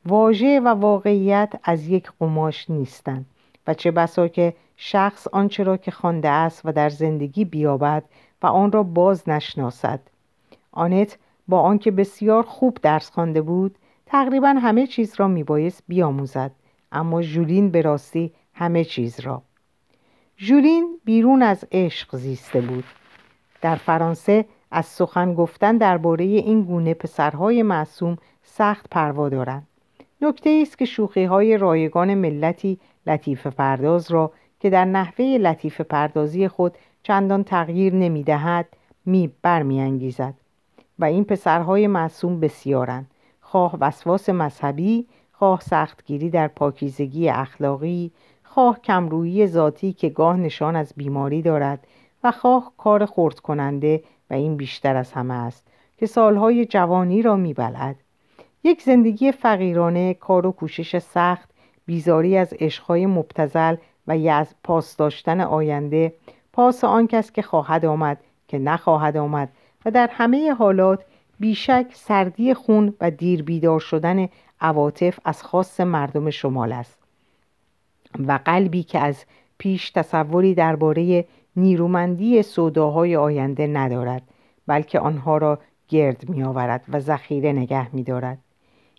واژه 0.07 0.61
و 0.61 0.69
واقعیت 0.69 1.53
از 1.65 1.89
یک 1.89 2.11
قماش 2.21 2.71
نیستند 2.71 3.27
و 3.67 3.75
چه 3.75 3.91
بسا 3.91 4.29
که 4.29 4.55
شخص 4.77 5.27
آنچه 5.29 5.63
را 5.63 5.77
که 5.77 5.91
خوانده 5.91 6.29
است 6.29 6.61
و 6.65 6.73
در 6.73 6.89
زندگی 6.89 7.45
بیابد 7.45 8.05
و 8.43 8.47
آن 8.47 8.73
را 8.73 8.83
باز 8.83 9.29
نشناسد. 9.29 10.01
آنت 10.73 11.19
با 11.49 11.61
آنکه 11.61 11.91
بسیار 11.91 12.43
خوب 12.43 12.79
درس 12.83 13.11
خوانده 13.11 13.43
بود 13.43 13.79
تقریبا 14.07 14.49
همه 14.49 14.87
چیز 14.87 15.15
را 15.17 15.29
میبایست 15.29 15.83
بیاموزد 15.89 16.51
اما 16.93 17.23
ژولین 17.23 17.71
به 17.71 17.83
راستی 17.83 18.33
همه 18.55 18.85
چیز 18.85 19.21
را. 19.21 19.43
ژولین 20.39 21.01
بیرون 21.05 21.43
از 21.43 21.65
عشق 21.73 22.17
زیسته 22.17 22.61
بود. 22.61 22.85
در 23.61 23.77
فرانسه 23.77 24.45
از 24.71 24.87
سخن 24.87 25.35
گفتن 25.35 25.77
درباره 25.77 26.25
این 26.25 26.63
گونه 26.63 26.95
پسرهای 26.95 27.63
معصوم 27.63 28.17
سخت 28.43 28.87
پروا 28.91 29.29
دارند. 29.29 29.67
نکته 30.23 30.59
است 30.63 30.79
که 30.79 30.85
شوخی 30.85 31.25
های 31.25 31.57
رایگان 31.57 32.15
ملتی 32.15 32.79
لطیفه 33.07 33.51
پرداز 33.51 34.11
را 34.11 34.33
که 34.61 34.71
در 34.71 34.85
نحوه 34.85 35.25
لطیفه 35.25 35.85
پردازی 35.85 36.49
خود 36.49 36.79
چندان 37.03 37.45
تغییر 37.45 37.95
نمی 37.95 38.23
دهد 38.23 38.69
می 39.07 39.33
برمیانگیزد. 39.43 40.35
و 40.99 41.05
این 41.05 41.25
پسرهای 41.25 41.87
معصوم 41.87 42.41
بسیارند. 42.41 43.11
خواه 43.41 43.77
وسواس 43.81 44.29
مذهبی 44.29 45.07
خواه 45.33 45.61
سختگیری 45.61 46.31
در 46.31 46.49
پاکیزگی 46.49 47.29
اخلاقی 47.29 48.13
خواه 48.55 48.81
کمرویی 48.81 49.47
ذاتی 49.47 49.93
که 49.93 50.09
گاه 50.09 50.37
نشان 50.37 50.77
از 50.77 50.93
بیماری 50.97 51.43
دارد 51.43 51.87
و 52.25 52.31
خواه 52.31 52.73
کار 52.79 53.05
خورد 53.07 53.41
کننده 53.41 54.03
و 54.31 54.35
این 54.35 54.57
بیشتر 54.57 54.97
از 54.97 55.13
همه 55.13 55.35
است 55.35 55.67
که 55.97 56.07
سالهای 56.07 56.67
جوانی 56.67 57.23
را 57.23 57.37
میبلد 57.37 57.97
یک 58.65 58.83
زندگی 58.83 59.33
فقیرانه 59.33 60.15
کار 60.15 60.47
و 60.47 60.53
کوشش 60.53 60.99
سخت 60.99 61.51
بیزاری 61.87 62.37
از 62.37 62.53
عشقهای 62.53 63.07
مبتزل 63.07 63.77
و 64.07 64.13
از 64.13 64.55
پاس 64.65 64.97
داشتن 64.97 65.41
آینده 65.41 66.15
پاس 66.53 66.85
آن 66.85 67.07
کس 67.07 67.33
که 67.33 67.43
خواهد 67.43 67.85
آمد 67.85 68.21
که 68.49 68.59
نخواهد 68.59 69.17
آمد 69.17 69.49
و 69.85 69.91
در 69.91 70.11
همه 70.13 70.53
حالات 70.53 71.05
بیشک 71.41 71.87
سردی 71.93 72.55
خون 72.55 72.95
و 73.01 73.11
دیر 73.11 73.43
بیدار 73.43 73.81
شدن 73.81 74.29
عواطف 74.61 75.19
از 75.25 75.43
خاص 75.43 75.81
مردم 75.81 76.31
شمال 76.31 76.73
است. 76.73 77.04
و 78.19 78.39
قلبی 78.45 78.83
که 78.83 78.99
از 78.99 79.25
پیش 79.59 79.91
تصوری 79.91 80.55
درباره 80.55 81.25
نیرومندی 81.57 82.43
سوداهای 82.43 83.17
آینده 83.17 83.67
ندارد 83.67 84.23
بلکه 84.67 85.01
آنها 85.01 85.39
را 85.39 85.59
گرد 85.89 86.29
می 86.29 86.43
آورد 86.43 86.85
و 86.89 87.01
ذخیره 87.01 87.53
نگه 87.53 87.95
می 87.95 88.03
دارد. 88.03 88.39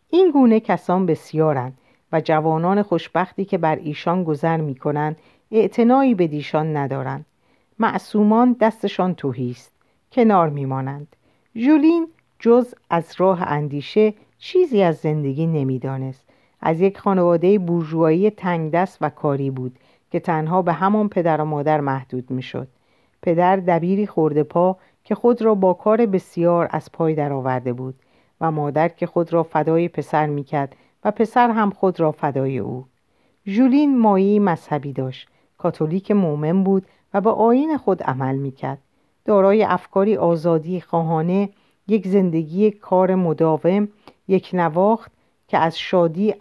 این 0.09 0.31
گونه 0.31 0.59
کسان 0.59 1.05
بسیارند 1.05 1.77
و 2.11 2.21
جوانان 2.21 2.81
خوشبختی 2.81 3.45
که 3.45 3.57
بر 3.57 3.75
ایشان 3.75 4.23
گذر 4.23 4.57
می 4.57 4.75
کنند 4.75 5.17
اعتنایی 5.51 6.15
به 6.15 6.27
دیشان 6.27 6.77
ندارند. 6.77 7.25
معصومان 7.79 8.55
دستشان 8.59 9.15
توهی 9.15 9.51
است. 9.51 9.71
کنار 10.11 10.49
می 10.49 10.65
مانند. 10.65 11.15
جولین 11.55 12.07
جز 12.39 12.73
از 12.89 13.13
راه 13.17 13.41
اندیشه 13.41 14.13
چیزی 14.37 14.81
از 14.81 14.95
زندگی 14.97 15.47
نمی‌دانست. 15.47 16.24
از 16.61 16.81
یک 16.81 16.97
خانواده 16.97 17.59
بورژوایی 17.59 18.29
تنگ 18.29 18.71
دست 18.71 18.97
و 19.01 19.09
کاری 19.09 19.49
بود 19.49 19.79
که 20.11 20.19
تنها 20.19 20.61
به 20.61 20.73
همان 20.73 21.09
پدر 21.09 21.41
و 21.41 21.45
مادر 21.45 21.81
محدود 21.81 22.31
می‌شد. 22.31 22.67
پدر 23.21 23.55
دبیری 23.55 24.07
خورده 24.07 24.43
پا 24.43 24.77
که 25.03 25.15
خود 25.15 25.41
را 25.41 25.55
با 25.55 25.73
کار 25.73 26.05
بسیار 26.05 26.67
از 26.71 26.91
پای 26.91 27.15
درآورده 27.15 27.73
بود 27.73 27.95
و 28.41 28.51
مادر 28.51 28.87
که 28.87 29.05
خود 29.05 29.33
را 29.33 29.43
فدای 29.43 29.87
پسر 29.87 30.25
می‌کرد 30.25 30.75
و 31.03 31.11
پسر 31.11 31.49
هم 31.51 31.69
خود 31.69 31.99
را 31.99 32.11
فدای 32.11 32.57
او. 32.57 32.85
ژولین 33.47 33.99
مایی 33.99 34.39
مذهبی 34.39 34.93
داشت. 34.93 35.29
کاتولیک 35.57 36.11
مؤمن 36.11 36.63
بود 36.63 36.85
و 37.13 37.21
به 37.21 37.29
آین 37.29 37.77
خود 37.77 38.03
عمل 38.03 38.35
می‌کرد. 38.35 38.77
دارای 39.25 39.63
افکاری 39.63 40.17
آزادی 40.17 40.81
خواهانه 40.81 41.49
یک 41.87 42.07
زندگی 42.07 42.71
کار 42.71 43.15
مداوم 43.15 43.87
یک 44.27 44.49
نواخت 44.53 45.11
که 45.47 45.57
از 45.57 45.79
شادی 45.79 46.31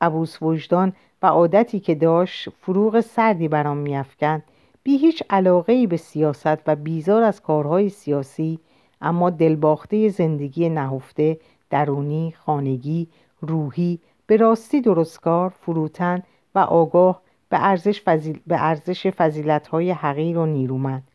عبوس, 0.00 0.42
وجدان 0.42 0.92
و 1.22 1.26
عادتی 1.26 1.80
که 1.80 1.94
داشت 1.94 2.48
فروغ 2.50 3.00
سردی 3.00 3.48
برام 3.48 3.76
میافکند. 3.76 4.42
بی 4.82 4.96
هیچ 4.96 5.22
علاقه 5.30 5.86
به 5.86 5.96
سیاست 5.96 6.68
و 6.68 6.76
بیزار 6.76 7.22
از 7.22 7.42
کارهای 7.42 7.88
سیاسی 7.88 8.58
اما 9.00 9.30
دلباخته 9.30 10.08
زندگی 10.08 10.68
نهفته 10.68 11.38
درونی 11.70 12.34
خانگی 12.38 13.08
روحی 13.40 13.98
به 14.26 14.36
راستی 14.36 14.80
درستکار 14.80 15.48
فروتن 15.48 16.22
و 16.54 16.58
آگاه 16.58 17.22
به 17.48 17.64
ارزش, 17.66 18.02
فضیل... 18.02 18.40
به 18.46 18.64
ارزش 18.64 19.06
فضیلتهای 19.06 19.90
حقیر 19.90 20.38
و 20.38 20.46
نیرومند 20.46 21.08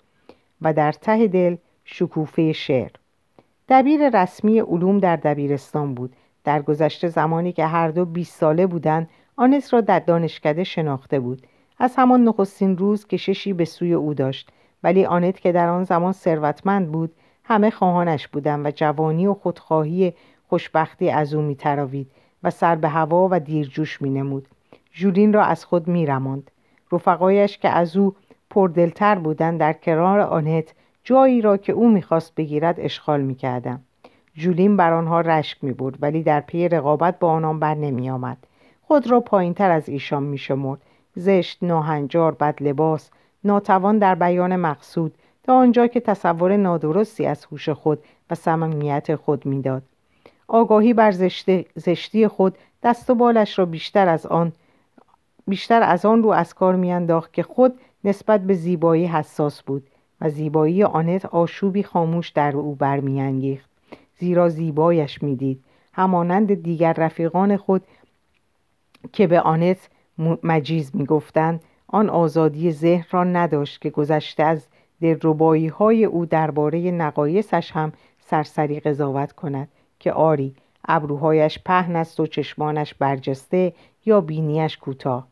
و 0.61 0.73
در 0.73 0.91
ته 0.91 1.27
دل 1.27 1.55
شکوفه 1.85 2.51
شعر. 2.51 2.91
دبیر 3.69 4.21
رسمی 4.21 4.59
علوم 4.59 4.99
در 4.99 5.15
دبیرستان 5.15 5.93
بود. 5.93 6.15
در 6.49 6.61
گذشته 6.61 7.07
زمانی 7.07 7.51
که 7.51 7.65
هر 7.65 7.87
دو 7.87 8.05
20 8.05 8.39
ساله 8.39 8.67
بودند 8.67 9.09
آنس 9.35 9.73
را 9.73 9.81
در 9.81 9.99
دانشکده 9.99 10.63
شناخته 10.63 11.19
بود. 11.19 11.47
از 11.79 11.95
همان 11.95 12.23
نخستین 12.23 12.77
روز 12.77 13.07
کششی 13.07 13.53
به 13.53 13.65
سوی 13.65 13.93
او 13.93 14.13
داشت. 14.13 14.49
ولی 14.83 15.05
آنت 15.05 15.39
که 15.39 15.51
در 15.51 15.69
آن 15.69 15.83
زمان 15.83 16.11
ثروتمند 16.11 16.91
بود 16.91 17.11
همه 17.43 17.69
خواهانش 17.69 18.27
بودند 18.27 18.65
و 18.65 18.71
جوانی 18.71 19.27
و 19.27 19.33
خودخواهی 19.33 20.13
خوشبختی 20.47 21.09
از 21.09 21.33
او 21.33 21.41
میتراوید 21.41 22.11
و 22.43 22.49
سر 22.49 22.75
به 22.75 22.87
هوا 22.87 23.27
و 23.31 23.39
دیرجوش 23.39 24.01
مینمود. 24.01 24.47
ژولین 24.93 25.33
را 25.33 25.43
از 25.43 25.65
خود 25.65 25.87
میرماند. 25.87 26.51
رفقایش 26.91 27.57
که 27.57 27.69
از 27.69 27.97
او 27.97 28.15
پردلتر 28.49 29.15
بودند 29.15 29.59
در 29.59 29.73
کنار 29.73 30.19
آنت 30.19 30.73
جایی 31.03 31.41
را 31.41 31.57
که 31.57 31.73
او 31.73 31.89
می‌خواست 31.89 32.35
بگیرد 32.35 32.75
اشغال 32.79 33.21
می‌کردم 33.21 33.81
جولین 34.39 34.77
بر 34.77 34.93
آنها 34.93 35.21
رشک 35.21 35.63
می 35.63 35.71
بود 35.71 35.97
ولی 36.01 36.23
در 36.23 36.39
پی 36.39 36.69
رقابت 36.69 37.19
با 37.19 37.31
آنان 37.31 37.59
بر 37.59 37.75
نمی 37.75 38.09
آمد. 38.09 38.37
خود 38.81 39.11
را 39.11 39.19
پایین 39.19 39.53
تر 39.53 39.71
از 39.71 39.89
ایشان 39.89 40.23
می 40.23 40.37
شمرد. 40.37 40.79
زشت، 41.15 41.57
ناهنجار، 41.61 42.31
بد 42.31 42.63
لباس، 42.63 43.09
ناتوان 43.43 43.97
در 43.97 44.15
بیان 44.15 44.55
مقصود 44.55 45.15
تا 45.43 45.57
آنجا 45.57 45.87
که 45.87 45.99
تصور 45.99 46.57
نادرستی 46.57 47.25
از 47.25 47.45
هوش 47.45 47.69
خود 47.69 47.99
و 48.29 48.35
صمیمیت 48.35 49.15
خود 49.15 49.45
می‌داد. 49.45 49.83
آگاهی 50.47 50.93
بر 50.93 51.11
زشتی 51.75 52.27
خود 52.27 52.57
دست 52.83 53.09
و 53.09 53.15
بالش 53.15 53.59
را 53.59 53.65
بیشتر 53.65 54.07
از 54.07 54.25
آن 54.25 54.51
بیشتر 55.47 55.81
از 55.83 56.05
آن 56.05 56.23
رو 56.23 56.29
از 56.29 56.53
کار 56.53 56.75
میانداخت 56.75 57.33
که 57.33 57.43
خود 57.43 57.79
نسبت 58.03 58.41
به 58.41 58.53
زیبایی 58.53 59.05
حساس 59.05 59.63
بود 59.63 59.87
و 60.21 60.29
زیبایی 60.29 60.83
آنت 60.83 61.25
آشوبی 61.25 61.83
خاموش 61.83 62.29
در 62.29 62.57
او 62.57 62.75
برمیانگیخت 62.75 63.68
زیرا 64.19 64.49
زیبایش 64.49 65.23
می‌دید. 65.23 65.63
همانند 65.93 66.63
دیگر 66.63 66.93
رفیقان 66.93 67.57
خود 67.57 67.83
که 69.13 69.27
به 69.27 69.41
آنت 69.41 69.89
مجیز 70.43 70.95
می‌گفتند 70.95 71.63
آن 71.87 72.09
آزادی 72.09 72.71
ذهن 72.71 73.05
را 73.11 73.23
نداشت 73.23 73.81
که 73.81 73.89
گذشته 73.89 74.43
از 74.43 74.67
دلربایی 75.01 75.67
های 75.67 76.05
او 76.05 76.25
درباره 76.25 76.91
نقایصش 76.91 77.71
هم 77.71 77.91
سرسری 78.19 78.79
قضاوت 78.79 79.31
کند 79.31 79.67
که 79.99 80.11
آری 80.11 80.55
ابروهایش 80.87 81.59
پهن 81.65 81.95
است 81.95 82.19
و 82.19 82.27
چشمانش 82.27 82.93
برجسته 82.93 83.73
یا 84.05 84.21
بینیش 84.21 84.77
کوتاه. 84.77 85.27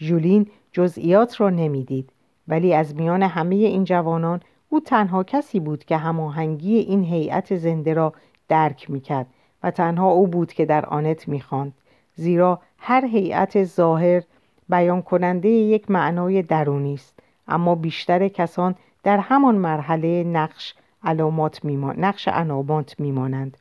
ژولین 0.00 0.46
جزئیات 0.72 1.40
را 1.40 1.50
نمی‌دید 1.50 2.12
ولی 2.48 2.74
از 2.74 2.96
میان 2.96 3.22
همه 3.22 3.54
این 3.54 3.84
جوانان 3.84 4.40
او 4.68 4.80
تنها 4.80 5.24
کسی 5.24 5.60
بود 5.60 5.84
که 5.84 5.96
هماهنگی 5.96 6.78
این 6.78 7.04
هیئت 7.04 7.56
زنده 7.56 7.94
را 7.94 8.12
درک 8.48 8.90
می‌کرد 8.90 9.26
و 9.62 9.70
تنها 9.70 10.10
او 10.10 10.26
بود 10.26 10.52
که 10.52 10.64
در 10.64 10.86
آنت 10.86 11.28
می‌خواند 11.28 11.72
زیرا 12.14 12.60
هر 12.78 13.04
هیئت 13.04 13.64
ظاهر 13.64 14.22
بیان 14.68 15.02
کننده 15.02 15.48
یک 15.48 15.90
معنای 15.90 16.42
درونی 16.42 16.94
است 16.94 17.18
اما 17.48 17.74
بیشتر 17.74 18.28
کسان 18.28 18.74
در 19.02 19.18
همان 19.18 19.54
مرحله 19.54 20.24
نقش 20.24 20.74
علامات 21.04 21.64
میمان... 21.64 22.04
نقش 22.04 22.28
علامات 22.28 23.00
میمانند. 23.00 23.56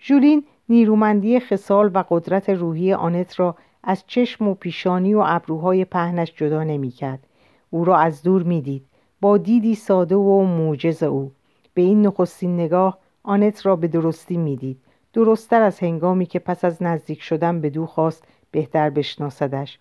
ژولین 0.00 0.44
نیرومندی 0.68 1.40
خصال 1.40 1.90
و 1.94 2.04
قدرت 2.10 2.50
روحی 2.50 2.92
آنت 2.92 3.40
را 3.40 3.56
از 3.82 4.04
چشم 4.06 4.48
و 4.48 4.54
پیشانی 4.54 5.14
و 5.14 5.22
ابروهای 5.26 5.84
پهنش 5.84 6.32
جدا 6.36 6.64
نمی‌کرد. 6.64 7.26
او 7.70 7.84
را 7.84 7.96
از 7.96 8.22
دور 8.22 8.42
می‌دید. 8.42 8.86
با 9.20 9.38
دیدی 9.38 9.74
ساده 9.74 10.16
و 10.16 10.42
موجز 10.42 11.02
او. 11.02 11.32
به 11.74 11.82
این 11.82 12.06
نخستین 12.06 12.54
نگاه 12.54 12.98
آنت 13.22 13.66
را 13.66 13.76
به 13.76 13.88
درستی 13.88 14.36
می‌دید. 14.36 14.78
درستتر 15.12 15.62
از 15.62 15.78
هنگامی 15.80 16.26
که 16.26 16.38
پس 16.38 16.64
از 16.64 16.82
نزدیک 16.82 17.22
شدن 17.22 17.60
به 17.60 17.70
دو 17.70 17.86
خواست 17.86 18.24
بهتر 18.50 18.90
بشناسدش. 18.90 19.78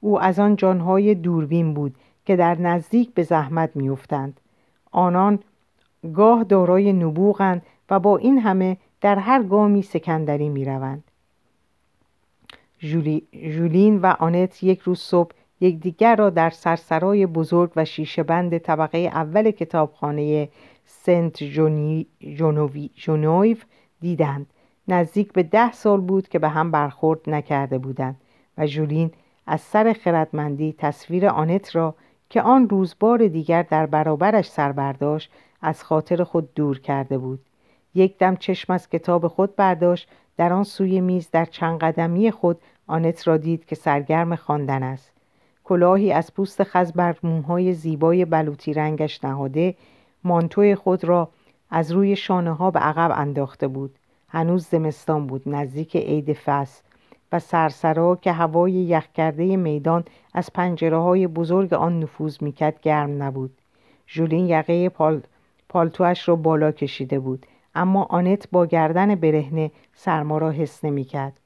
او 0.00 0.20
از 0.20 0.38
آن 0.38 0.56
جانهای 0.56 1.14
دوربین 1.14 1.74
بود 1.74 1.94
که 2.26 2.36
در 2.36 2.60
نزدیک 2.60 3.14
به 3.14 3.22
زحمت 3.22 3.76
میافتند. 3.76 4.40
آنان 4.90 5.38
گاه 6.14 6.44
دارای 6.44 6.92
نبوغند 6.92 7.62
و 7.90 8.00
با 8.00 8.16
این 8.16 8.38
همه 8.38 8.76
در 9.00 9.18
هر 9.18 9.42
گامی 9.42 9.82
سکندری 9.82 10.48
می‌روند. 10.48 11.04
ژولین 13.34 14.00
و 14.00 14.06
آنت 14.18 14.62
یک 14.62 14.80
روز 14.80 15.00
صبح 15.00 15.34
یکدیگر 15.62 16.16
را 16.16 16.30
در 16.30 16.50
سرسرای 16.50 17.26
بزرگ 17.26 17.72
و 17.76 17.84
شیشه 17.84 18.22
بند 18.22 18.58
طبقه 18.58 18.98
اول 18.98 19.50
کتابخانه 19.50 20.48
سنت 20.86 21.44
جونویو 22.94 23.56
دیدند. 24.00 24.46
نزدیک 24.88 25.32
به 25.32 25.42
ده 25.42 25.72
سال 25.72 26.00
بود 26.00 26.28
که 26.28 26.38
به 26.38 26.48
هم 26.48 26.70
برخورد 26.70 27.30
نکرده 27.30 27.78
بودند 27.78 28.16
و 28.58 28.66
ژولین 28.66 29.10
از 29.46 29.60
سر 29.60 29.92
خردمندی 29.92 30.74
تصویر 30.78 31.26
آنت 31.26 31.76
را 31.76 31.94
که 32.30 32.42
آن 32.42 32.68
روز 32.68 32.94
بار 33.00 33.26
دیگر 33.28 33.62
در 33.62 33.86
برابرش 33.86 34.50
سر 34.50 34.72
برداشت 34.72 35.32
از 35.60 35.84
خاطر 35.84 36.24
خود 36.24 36.54
دور 36.54 36.80
کرده 36.80 37.18
بود. 37.18 37.40
یک 37.94 38.18
دم 38.18 38.36
چشم 38.36 38.72
از 38.72 38.88
کتاب 38.88 39.28
خود 39.28 39.56
برداشت 39.56 40.08
در 40.36 40.52
آن 40.52 40.64
سوی 40.64 41.00
میز 41.00 41.30
در 41.30 41.44
چند 41.44 41.78
قدمی 41.78 42.30
خود 42.30 42.60
آنت 42.86 43.28
را 43.28 43.36
دید 43.36 43.64
که 43.64 43.74
سرگرم 43.74 44.36
خواندن 44.36 44.82
است. 44.82 45.11
کلاهی 45.72 46.12
از 46.12 46.34
پوست 46.34 46.64
خز 46.64 46.92
بر 46.92 47.16
موهای 47.22 47.72
زیبای 47.72 48.24
بلوطی 48.24 48.72
رنگش 48.72 49.24
نهاده 49.24 49.74
مانتوی 50.24 50.74
خود 50.74 51.04
را 51.04 51.28
از 51.70 51.92
روی 51.92 52.16
شانه 52.16 52.52
ها 52.52 52.70
به 52.70 52.78
عقب 52.78 53.12
انداخته 53.16 53.68
بود. 53.68 53.94
هنوز 54.28 54.66
زمستان 54.66 55.26
بود 55.26 55.42
نزدیک 55.46 55.96
عید 55.96 56.32
فصل 56.32 56.82
و 57.32 57.38
سرسرا 57.38 58.18
که 58.22 58.32
هوای 58.32 58.72
یخ 58.72 59.06
کرده 59.14 59.56
میدان 59.56 60.04
از 60.34 60.52
پنجره 60.52 60.98
های 60.98 61.26
بزرگ 61.26 61.74
آن 61.74 62.00
نفوذ 62.00 62.42
می‌کرد 62.42 62.80
گرم 62.80 63.22
نبود. 63.22 63.58
ژولین 64.08 64.46
یقه 64.46 64.88
پال... 64.88 65.20
پالتوش 65.68 66.28
را 66.28 66.36
بالا 66.36 66.72
کشیده 66.72 67.18
بود 67.18 67.46
اما 67.74 68.02
آنت 68.02 68.48
با 68.50 68.66
گردن 68.66 69.14
برهنه 69.14 69.70
سرما 69.94 70.38
را 70.38 70.50
حس 70.50 70.84
نمی‌کرد. 70.84 71.40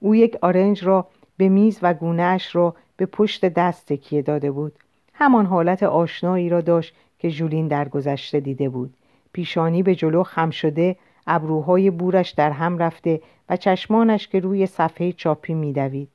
او 0.00 0.14
یک 0.14 0.36
آرنج 0.42 0.84
را 0.84 1.06
به 1.40 1.48
میز 1.48 1.78
و 1.82 1.94
گونهاش 1.94 2.56
را 2.56 2.74
به 2.96 3.06
پشت 3.06 3.44
دست 3.44 3.86
تکیه 3.86 4.22
داده 4.22 4.50
بود. 4.50 4.72
همان 5.14 5.46
حالت 5.46 5.82
آشنایی 5.82 6.48
را 6.48 6.60
داشت 6.60 6.94
که 7.18 7.28
ژولین 7.28 7.68
در 7.68 7.88
گذشته 7.88 8.40
دیده 8.40 8.68
بود. 8.68 8.94
پیشانی 9.32 9.82
به 9.82 9.94
جلو 9.94 10.22
خم 10.22 10.50
شده 10.50 10.96
ابروهای 11.26 11.90
بورش 11.90 12.30
در 12.30 12.50
هم 12.50 12.78
رفته 12.78 13.20
و 13.48 13.56
چشمانش 13.56 14.28
که 14.28 14.40
روی 14.40 14.66
صفحه 14.66 15.12
چاپی 15.12 15.54
میدوید. 15.54 16.08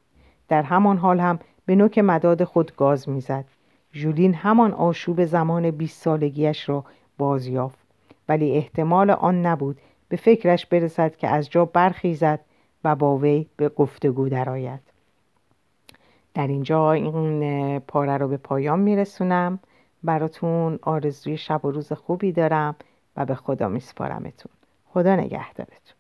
در 0.47 0.63
همان 0.63 0.97
حال 0.97 1.19
هم 1.19 1.39
به 1.65 1.75
نوک 1.75 1.97
مداد 1.97 2.43
خود 2.43 2.75
گاز 2.75 3.09
می‌زد. 3.09 3.45
ژولین 3.93 4.33
همان 4.33 4.71
آشوب 4.71 5.25
زمان 5.25 5.71
بیست 5.71 6.01
سالگیش 6.01 6.69
را 6.69 6.85
باز 7.17 7.47
یافت 7.47 7.79
ولی 8.29 8.51
احتمال 8.51 9.09
آن 9.09 9.45
نبود 9.45 9.77
به 10.09 10.17
فکرش 10.17 10.65
برسد 10.65 11.15
که 11.15 11.27
از 11.27 11.49
جا 11.49 11.65
برخیزد 11.65 12.39
و 12.83 12.95
با 12.95 13.17
وی 13.17 13.45
به 13.57 13.69
گفتگو 13.69 14.29
درآید. 14.29 14.94
در 16.35 16.47
اینجا 16.47 16.91
این 16.91 17.79
پاره 17.79 18.17
رو 18.17 18.27
به 18.27 18.37
پایان 18.37 18.79
میرسونم. 18.79 19.59
براتون 20.03 20.79
آرزوی 20.81 21.37
شب 21.37 21.65
و 21.65 21.71
روز 21.71 21.93
خوبی 21.93 22.31
دارم 22.31 22.75
و 23.17 23.25
به 23.25 23.35
خدا 23.35 23.67
میسپارمتون. 23.67 24.51
خدا 24.85 25.15
نگهدارتون. 25.15 25.95